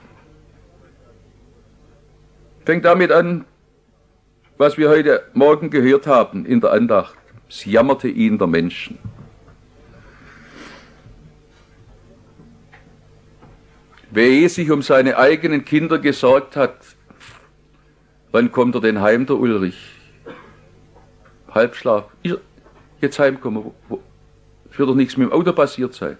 Fängt 2.64 2.86
damit 2.86 3.12
an, 3.12 3.46
was 4.58 4.78
wir 4.78 4.90
heute 4.90 5.24
Morgen 5.34 5.72
gehört 5.72 6.06
haben 6.06 6.46
in 6.46 6.62
der 6.62 6.74
Andacht. 6.74 7.18
Es 7.50 7.66
jammerte 7.66 8.08
ihn 8.08 8.38
der 8.38 8.48
Menschen. 8.48 9.00
Wer 14.16 14.32
je 14.32 14.48
sich 14.48 14.72
um 14.72 14.82
seine 14.82 15.18
eigenen 15.18 15.66
Kinder 15.66 16.00
gesorgt 16.00 16.56
hat, 16.56 16.78
wann 18.32 18.50
kommt 18.50 18.74
er 18.76 18.80
denn 18.80 19.02
heim, 19.02 19.26
der 19.26 19.36
Ulrich? 19.36 19.76
Halbschlaf. 21.52 22.06
Jetzt 23.02 23.20
heimkommen. 23.20 23.72
Es 24.72 24.80
wird 24.80 24.88
doch 24.88 24.96
nichts 24.96 25.18
mit 25.18 25.28
dem 25.28 25.34
Auto 25.34 25.52
passiert 25.52 25.94
sein. 25.94 26.18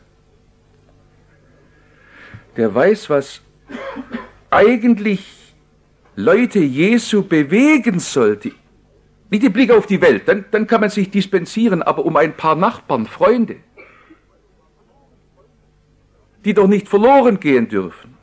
Der 2.58 2.76
weiß, 2.76 3.10
was 3.10 3.40
eigentlich 4.50 5.54
Leute 6.18 6.60
Jesu 6.60 7.24
bewegen 7.24 8.00
sollte, 8.00 8.52
nicht 9.30 9.44
den 9.44 9.54
Blick 9.54 9.72
auf 9.72 9.88
die 9.88 10.02
Welt, 10.02 10.28
dann, 10.28 10.44
dann 10.52 10.68
kann 10.68 10.82
man 10.82 10.90
sich 10.90 11.12
dispensieren, 11.12 11.82
aber 11.82 12.04
um 12.04 12.18
ein 12.18 12.36
paar 12.36 12.56
Nachbarn, 12.56 13.06
Freunde, 13.06 13.56
die 16.46 16.54
doch 16.54 16.68
nicht 16.68 16.88
verloren 16.88 17.40
gehen 17.40 17.68
dürfen. 17.68 18.16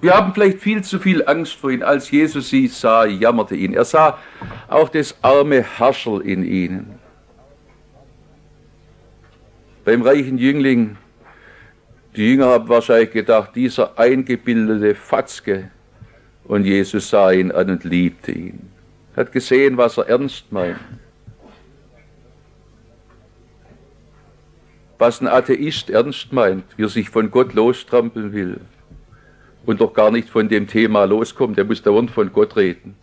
Wir 0.00 0.14
haben 0.14 0.34
vielleicht 0.34 0.60
viel 0.60 0.82
zu 0.82 0.98
viel 0.98 1.26
Angst 1.26 1.54
vor 1.54 1.70
ihnen. 1.70 1.82
Als 1.82 2.10
Jesus 2.10 2.50
sie 2.50 2.66
sah, 2.66 3.06
jammerte 3.06 3.54
ihn. 3.54 3.74
Er 3.74 3.84
sah 3.84 4.18
auch 4.68 4.88
das 4.88 5.16
arme 5.22 5.62
Herrscher 5.62 6.20
in 6.22 6.44
ihnen. 6.44 6.98
Beim 9.84 10.02
reichen 10.02 10.36
Jüngling, 10.36 10.96
die 12.16 12.30
Jünger 12.30 12.46
haben 12.46 12.68
wahrscheinlich 12.68 13.12
gedacht, 13.12 13.54
dieser 13.54 13.98
eingebildete 13.98 14.94
Fatzke, 14.94 15.70
Und 16.44 16.64
Jesus 16.64 17.10
sah 17.10 17.32
ihn 17.32 17.50
an 17.50 17.70
und 17.70 17.84
liebte 17.84 18.32
ihn. 18.32 18.70
Hat 19.16 19.32
gesehen, 19.32 19.76
was 19.76 19.98
er 19.98 20.08
ernst 20.08 20.52
meint. 20.52 20.78
Was 24.98 25.20
ein 25.20 25.28
Atheist 25.28 25.90
ernst 25.90 26.32
meint, 26.32 26.64
wie 26.76 26.84
er 26.84 26.88
sich 26.88 27.10
von 27.10 27.30
Gott 27.30 27.52
lostrampeln 27.52 28.32
will 28.32 28.60
und 29.66 29.80
doch 29.80 29.92
gar 29.92 30.10
nicht 30.10 30.30
von 30.30 30.48
dem 30.48 30.66
Thema 30.66 31.04
loskommt, 31.04 31.58
der 31.58 31.64
muss 31.64 31.82
dauernd 31.82 32.10
von 32.10 32.32
Gott 32.32 32.56
reden. 32.56 32.96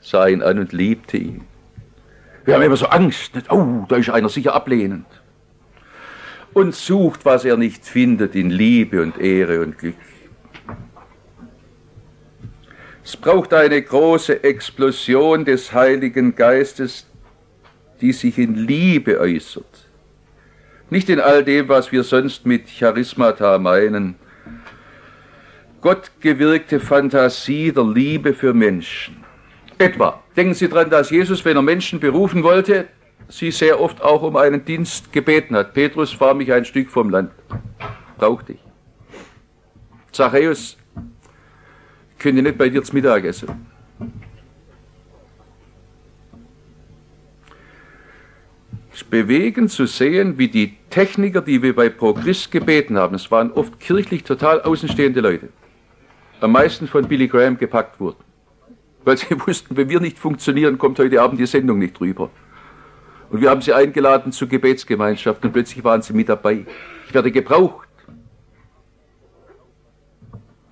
Sah 0.00 0.28
ihn 0.28 0.42
an 0.42 0.58
und 0.58 0.72
liebte 0.72 1.16
ihn. 1.16 1.42
Wir 2.44 2.54
haben 2.54 2.62
immer 2.62 2.76
so 2.76 2.86
Angst, 2.86 3.34
nicht? 3.34 3.50
oh, 3.50 3.84
da 3.88 3.96
ist 3.96 4.10
einer 4.10 4.28
sicher 4.28 4.54
ablehnend. 4.54 5.06
Und 6.52 6.74
sucht, 6.74 7.24
was 7.24 7.44
er 7.44 7.56
nicht 7.56 7.84
findet, 7.84 8.34
in 8.34 8.50
Liebe 8.50 9.02
und 9.02 9.18
Ehre 9.18 9.60
und 9.60 9.78
Glück. 9.78 9.94
Es 13.04 13.16
braucht 13.16 13.52
eine 13.54 13.80
große 13.80 14.42
Explosion 14.44 15.44
des 15.44 15.72
Heiligen 15.72 16.34
Geistes, 16.34 17.06
die 18.00 18.12
sich 18.12 18.38
in 18.38 18.54
Liebe 18.54 19.20
äußert. 19.20 19.69
Nicht 20.90 21.08
in 21.08 21.20
all 21.20 21.44
dem, 21.44 21.68
was 21.68 21.92
wir 21.92 22.02
sonst 22.02 22.46
mit 22.46 22.66
Charismata 22.66 23.58
meinen. 23.58 24.16
Gott 25.80 26.10
gewirkte 26.20 26.80
Fantasie 26.80 27.72
der 27.72 27.84
Liebe 27.84 28.34
für 28.34 28.52
Menschen. 28.52 29.24
Etwa, 29.78 30.22
denken 30.36 30.52
Sie 30.52 30.68
daran, 30.68 30.90
dass 30.90 31.10
Jesus, 31.10 31.44
wenn 31.44 31.56
er 31.56 31.62
Menschen 31.62 32.00
berufen 32.00 32.42
wollte, 32.42 32.88
sie 33.30 33.50
sehr 33.50 33.80
oft 33.80 34.02
auch 34.02 34.22
um 34.22 34.36
einen 34.36 34.64
Dienst 34.64 35.12
gebeten 35.12 35.56
hat. 35.56 35.72
Petrus, 35.72 36.12
fahr 36.12 36.34
mich 36.34 36.52
ein 36.52 36.64
Stück 36.64 36.90
vom 36.90 37.10
Land. 37.10 37.30
Brauch 38.18 38.42
dich. 38.42 38.58
Zachäus, 40.12 40.76
könnte 42.18 42.42
nicht 42.42 42.58
bei 42.58 42.68
dir 42.68 42.82
zum 42.82 42.96
Mittag 42.96 43.24
essen. 43.24 43.66
Bewegend 49.04 49.70
zu 49.70 49.86
sehen, 49.86 50.38
wie 50.38 50.48
die 50.48 50.74
Techniker, 50.90 51.40
die 51.40 51.62
wir 51.62 51.74
bei 51.74 51.88
Progress 51.88 52.50
gebeten 52.50 52.98
haben, 52.98 53.14
es 53.14 53.30
waren 53.30 53.52
oft 53.52 53.78
kirchlich 53.80 54.24
total 54.24 54.60
außenstehende 54.62 55.20
Leute, 55.20 55.48
am 56.40 56.52
meisten 56.52 56.86
von 56.86 57.06
Billy 57.06 57.28
Graham 57.28 57.58
gepackt 57.58 58.00
wurden. 58.00 58.22
Weil 59.04 59.16
sie 59.16 59.34
wussten, 59.46 59.76
wenn 59.76 59.88
wir 59.88 60.00
nicht 60.00 60.18
funktionieren, 60.18 60.78
kommt 60.78 60.98
heute 60.98 61.20
Abend 61.20 61.40
die 61.40 61.46
Sendung 61.46 61.78
nicht 61.78 61.98
drüber. 61.98 62.30
Und 63.30 63.40
wir 63.40 63.50
haben 63.50 63.62
sie 63.62 63.72
eingeladen 63.72 64.32
zur 64.32 64.48
Gebetsgemeinschaft 64.48 65.44
und 65.44 65.52
plötzlich 65.52 65.84
waren 65.84 66.02
sie 66.02 66.12
mit 66.12 66.28
dabei. 66.28 66.66
Ich 67.06 67.14
werde 67.14 67.30
gebraucht. 67.30 67.88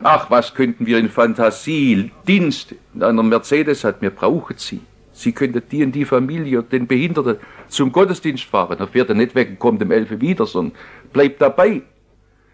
Ach, 0.01 0.31
was 0.31 0.55
könnten 0.55 0.87
wir 0.87 0.99
in 0.99 1.09
Fantasie, 1.09 2.11
Dienst, 2.27 2.75
in 2.95 3.03
einer 3.03 3.23
Mercedes 3.23 3.85
hat, 3.85 4.01
wir 4.01 4.11
brauchen 4.11 4.57
sie. 4.57 4.81
Sie 5.13 5.33
könnte 5.33 5.61
die 5.61 5.83
und 5.83 5.93
die 5.93 6.05
Familie 6.05 6.63
den 6.63 6.87
Behinderten 6.87 7.39
zum 7.69 7.93
Gottesdienst 7.93 8.45
fahren. 8.45 8.77
Da 8.79 8.87
fährt 8.87 9.09
er 9.09 9.15
nicht 9.15 9.35
weg 9.35 9.51
und 9.51 9.59
kommt 9.59 9.83
um 9.83 9.91
elf 9.91 10.09
wieder, 10.21 10.47
sondern 10.47 10.77
bleibt 11.13 11.41
dabei. 11.41 11.83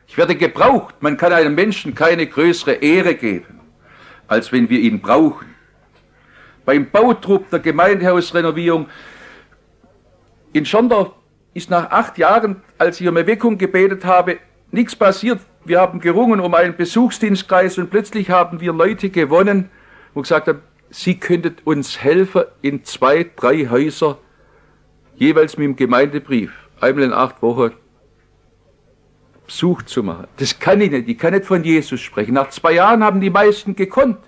Ich 0.06 0.18
werde 0.18 0.34
gebraucht. 0.34 0.96
Man 1.00 1.16
kann 1.16 1.32
einem 1.32 1.54
Menschen 1.54 1.94
keine 1.94 2.26
größere 2.26 2.74
Ehre 2.74 3.14
geben, 3.14 3.60
als 4.28 4.52
wenn 4.52 4.68
wir 4.68 4.80
ihn 4.80 5.00
brauchen. 5.00 5.54
Beim 6.64 6.90
Bautrupp 6.90 7.50
der 7.50 7.58
Gemeindehausrenovierung 7.58 8.88
in 10.52 10.64
Schondorf 10.64 11.12
ist 11.52 11.70
nach 11.70 11.90
acht 11.90 12.16
Jahren, 12.18 12.62
als 12.78 13.00
ich 13.00 13.08
um 13.08 13.16
Erweckung 13.16 13.58
gebetet 13.58 14.04
habe, 14.04 14.38
nichts 14.70 14.96
passiert. 14.96 15.40
Wir 15.64 15.80
haben 15.80 16.00
gerungen 16.00 16.40
um 16.40 16.54
einen 16.54 16.76
Besuchsdienstkreis 16.76 17.78
und 17.78 17.90
plötzlich 17.90 18.30
haben 18.30 18.60
wir 18.60 18.72
Leute 18.72 19.10
gewonnen, 19.10 19.70
wo 20.14 20.22
gesagt 20.22 20.48
haben, 20.48 20.60
Sie 20.90 21.18
könntet 21.18 21.66
uns 21.66 22.00
helfen 22.00 22.44
in 22.62 22.84
zwei, 22.84 23.28
drei 23.34 23.66
Häuser, 23.68 24.18
jeweils 25.16 25.56
mit 25.56 25.66
dem 25.66 25.76
Gemeindebrief, 25.76 26.52
einmal 26.80 27.04
in 27.04 27.12
acht 27.12 27.42
Wochen 27.42 27.72
Besuch 29.46 29.82
zu 29.82 30.02
machen. 30.02 30.26
Das 30.38 30.58
kann 30.58 30.80
ich 30.80 30.90
nicht. 30.90 31.08
Ich 31.08 31.18
kann 31.18 31.34
nicht 31.34 31.44
von 31.44 31.62
Jesus 31.62 32.00
sprechen. 32.00 32.34
Nach 32.34 32.48
zwei 32.48 32.72
Jahren 32.72 33.04
haben 33.04 33.20
die 33.20 33.30
meisten 33.30 33.76
gekonnt. 33.76 34.18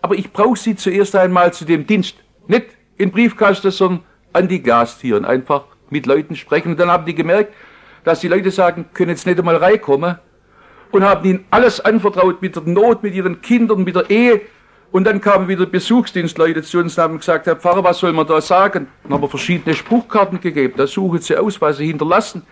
Aber 0.00 0.14
ich 0.14 0.32
brauche 0.32 0.58
sie 0.58 0.76
zuerst 0.76 1.14
einmal 1.16 1.52
zu 1.52 1.64
dem 1.64 1.86
Dienst. 1.86 2.16
Nicht 2.46 2.66
in 2.96 3.10
Briefkasten, 3.10 3.70
sondern 3.70 4.04
an 4.32 4.48
die 4.48 4.62
Gastüren. 4.62 5.24
Einfach 5.24 5.64
mit 5.90 6.06
Leuten 6.06 6.36
sprechen. 6.36 6.72
Und 6.72 6.80
dann 6.80 6.90
haben 6.90 7.04
die 7.04 7.14
gemerkt, 7.14 7.52
dass 8.04 8.20
die 8.20 8.28
Leute 8.28 8.50
sagen, 8.50 8.86
können 8.94 9.10
jetzt 9.10 9.26
nicht 9.26 9.38
einmal 9.38 9.56
reinkommen. 9.56 10.18
Und 10.90 11.04
haben 11.04 11.28
ihnen 11.28 11.44
alles 11.50 11.80
anvertraut 11.80 12.40
mit 12.40 12.56
der 12.56 12.62
Not, 12.62 13.02
mit 13.02 13.14
ihren 13.14 13.42
Kindern, 13.42 13.84
mit 13.84 13.96
der 13.96 14.08
Ehe. 14.10 14.42
Und 14.94 15.08
dann 15.08 15.20
kamen 15.20 15.48
wieder 15.48 15.66
Besuchsdienstleute 15.66 16.62
zu 16.62 16.78
uns 16.78 16.96
und 16.96 17.02
haben 17.02 17.18
gesagt, 17.18 17.46
Herr 17.46 17.56
Pfarrer, 17.56 17.82
was 17.82 17.98
soll 17.98 18.12
man 18.12 18.28
da 18.28 18.40
sagen? 18.40 18.86
Dann 19.02 19.12
haben 19.12 19.22
wir 19.22 19.28
verschiedene 19.28 19.74
Spruchkarten 19.74 20.40
gegeben. 20.40 20.74
Da 20.76 20.86
suchen 20.86 21.18
Sie 21.18 21.36
aus, 21.36 21.60
was 21.60 21.78
Sie 21.78 21.88
hinterlassen. 21.88 22.42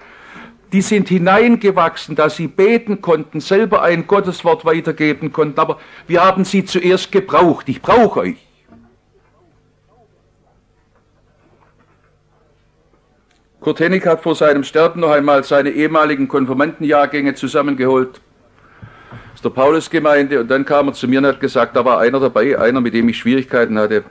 Die 0.72 0.82
sind 0.82 1.08
hineingewachsen, 1.08 2.16
dass 2.16 2.34
sie 2.34 2.48
beten 2.48 3.00
konnten, 3.00 3.38
selber 3.38 3.82
ein 3.82 4.08
Gotteswort 4.08 4.64
weitergeben 4.64 5.32
konnten. 5.32 5.60
Aber 5.60 5.78
wir 6.08 6.24
haben 6.24 6.44
sie 6.44 6.64
zuerst 6.64 7.12
gebraucht. 7.12 7.68
Ich 7.68 7.80
brauche 7.80 8.18
euch. 8.18 8.36
Kurt 13.60 13.78
Hennig 13.78 14.04
hat 14.04 14.20
vor 14.20 14.34
seinem 14.34 14.64
Sterben 14.64 14.98
noch 14.98 15.10
einmal 15.10 15.44
seine 15.44 15.70
ehemaligen 15.70 16.26
Konfirmandenjahrgänge 16.26 17.36
zusammengeholt 17.36 18.20
der 19.42 19.50
Paulusgemeinde 19.50 20.40
und 20.40 20.48
dann 20.48 20.64
kam 20.64 20.88
er 20.88 20.94
zu 20.94 21.08
mir 21.08 21.18
und 21.18 21.26
hat 21.26 21.40
gesagt, 21.40 21.76
da 21.76 21.84
war 21.84 21.98
einer 21.98 22.20
dabei, 22.20 22.58
einer, 22.58 22.80
mit 22.80 22.94
dem 22.94 23.08
ich 23.08 23.18
Schwierigkeiten 23.18 23.78
hatte. 23.78 24.04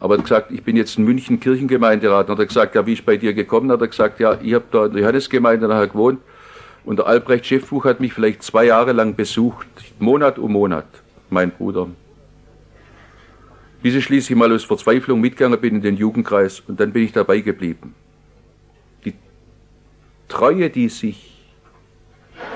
Aber 0.00 0.14
er 0.14 0.18
hat 0.18 0.24
gesagt, 0.24 0.50
ich 0.50 0.62
bin 0.62 0.76
jetzt 0.76 0.98
in 0.98 1.04
München 1.04 1.40
Kirchengemeinderat. 1.40 2.28
Und 2.28 2.32
hat 2.32 2.38
er 2.38 2.46
gesagt, 2.46 2.74
ja, 2.74 2.86
wie 2.86 2.92
ist 2.92 3.06
bei 3.06 3.16
dir 3.16 3.32
gekommen? 3.32 3.70
Hat 3.70 3.80
er 3.80 3.88
gesagt, 3.88 4.20
ja, 4.20 4.38
ich 4.42 4.54
habe 4.54 4.64
da 4.70 4.86
in 4.86 4.92
der 4.92 5.02
Johannesgemeinde 5.02 5.68
nachher 5.68 5.88
gewohnt 5.88 6.20
und 6.86 7.00
der 7.00 7.06
Albrecht 7.06 7.44
Schiffbuch 7.44 7.84
hat 7.84 8.00
mich 8.00 8.14
vielleicht 8.14 8.44
zwei 8.44 8.66
Jahre 8.66 8.92
lang 8.92 9.16
besucht, 9.16 9.66
Monat 9.98 10.38
um 10.38 10.52
Monat, 10.52 10.86
mein 11.28 11.50
Bruder. 11.50 11.88
Bis 13.82 13.96
ich 13.96 14.04
schließlich 14.04 14.38
mal 14.38 14.52
aus 14.52 14.64
Verzweiflung 14.64 15.20
mitgegangen 15.20 15.60
bin 15.60 15.74
in 15.74 15.82
den 15.82 15.96
Jugendkreis 15.96 16.60
und 16.60 16.78
dann 16.78 16.92
bin 16.92 17.02
ich 17.02 17.12
dabei 17.12 17.40
geblieben. 17.40 17.94
Die 19.04 19.14
Treue, 20.28 20.70
die 20.70 20.88
sich 20.88 21.35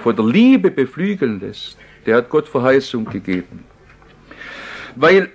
von 0.03 0.17
der 0.17 0.25
Liebe 0.25 0.71
beflügeln 0.71 1.41
lässt, 1.41 1.77
der 2.07 2.17
hat 2.17 2.31
Gott 2.31 2.49
Verheißung 2.49 3.05
gegeben. 3.05 3.65
Weil 4.97 5.31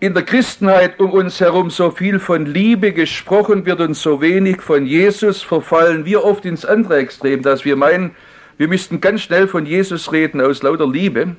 in 0.00 0.14
der 0.14 0.22
Christenheit 0.22 1.00
um 1.00 1.10
uns 1.10 1.40
herum 1.40 1.70
so 1.70 1.90
viel 1.90 2.20
von 2.20 2.46
Liebe 2.46 2.92
gesprochen 2.92 3.66
wird 3.66 3.80
und 3.80 3.94
so 3.94 4.20
wenig 4.20 4.62
von 4.62 4.86
Jesus, 4.86 5.42
verfallen 5.42 6.04
wir 6.04 6.24
oft 6.24 6.44
ins 6.44 6.64
andere 6.64 6.98
Extrem, 6.98 7.42
dass 7.42 7.64
wir 7.64 7.76
meinen, 7.76 8.14
wir 8.56 8.68
müssten 8.68 9.00
ganz 9.00 9.22
schnell 9.22 9.48
von 9.48 9.66
Jesus 9.66 10.12
reden 10.12 10.40
aus 10.40 10.62
lauter 10.62 10.86
Liebe. 10.86 11.36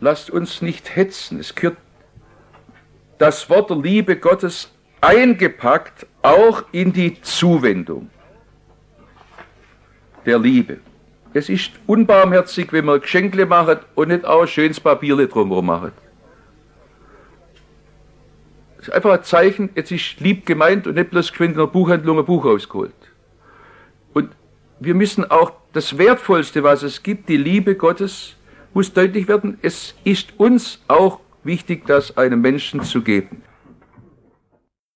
Lasst 0.00 0.30
uns 0.30 0.62
nicht 0.62 0.96
hetzen. 0.96 1.40
Es 1.40 1.54
gehört 1.54 1.76
das 3.18 3.48
Wort 3.48 3.70
der 3.70 3.78
Liebe 3.78 4.16
Gottes 4.16 4.72
eingepackt 5.00 6.06
auch 6.22 6.64
in 6.72 6.92
die 6.92 7.20
Zuwendung 7.22 8.10
der 10.26 10.38
Liebe. 10.38 10.78
Es 11.34 11.48
ist 11.48 11.72
unbarmherzig, 11.86 12.72
wenn 12.72 12.84
man 12.84 13.00
Geschenkle 13.00 13.46
macht 13.46 13.78
und 13.94 14.08
nicht 14.08 14.24
auch 14.24 14.42
ein 14.42 14.48
schönes 14.48 14.78
Papierle 14.78 15.28
drumherum 15.28 15.66
macht. 15.66 15.92
Es 18.78 18.88
ist 18.88 18.94
einfach 18.94 19.12
ein 19.12 19.22
Zeichen, 19.22 19.70
jetzt 19.74 19.92
ist 19.92 20.20
lieb 20.20 20.44
gemeint 20.44 20.86
und 20.86 20.94
nicht 20.94 21.10
bloß 21.10 21.30
geschwind 21.30 21.52
in 21.52 21.58
der 21.58 21.66
Buchhandlung 21.66 22.18
ein 22.18 22.24
Buch 22.24 22.44
rausgeholt. 22.44 22.92
Und 24.12 24.30
wir 24.80 24.94
müssen 24.94 25.30
auch 25.30 25.52
das 25.72 25.96
Wertvollste, 25.96 26.62
was 26.62 26.82
es 26.82 27.02
gibt, 27.02 27.28
die 27.28 27.36
Liebe 27.36 27.76
Gottes, 27.76 28.36
muss 28.74 28.92
deutlich 28.92 29.28
werden, 29.28 29.58
es 29.62 29.94
ist 30.04 30.38
uns 30.38 30.82
auch 30.88 31.20
wichtig, 31.44 31.86
das 31.86 32.16
einem 32.16 32.40
Menschen 32.40 32.82
zu 32.82 33.02
geben. 33.02 33.42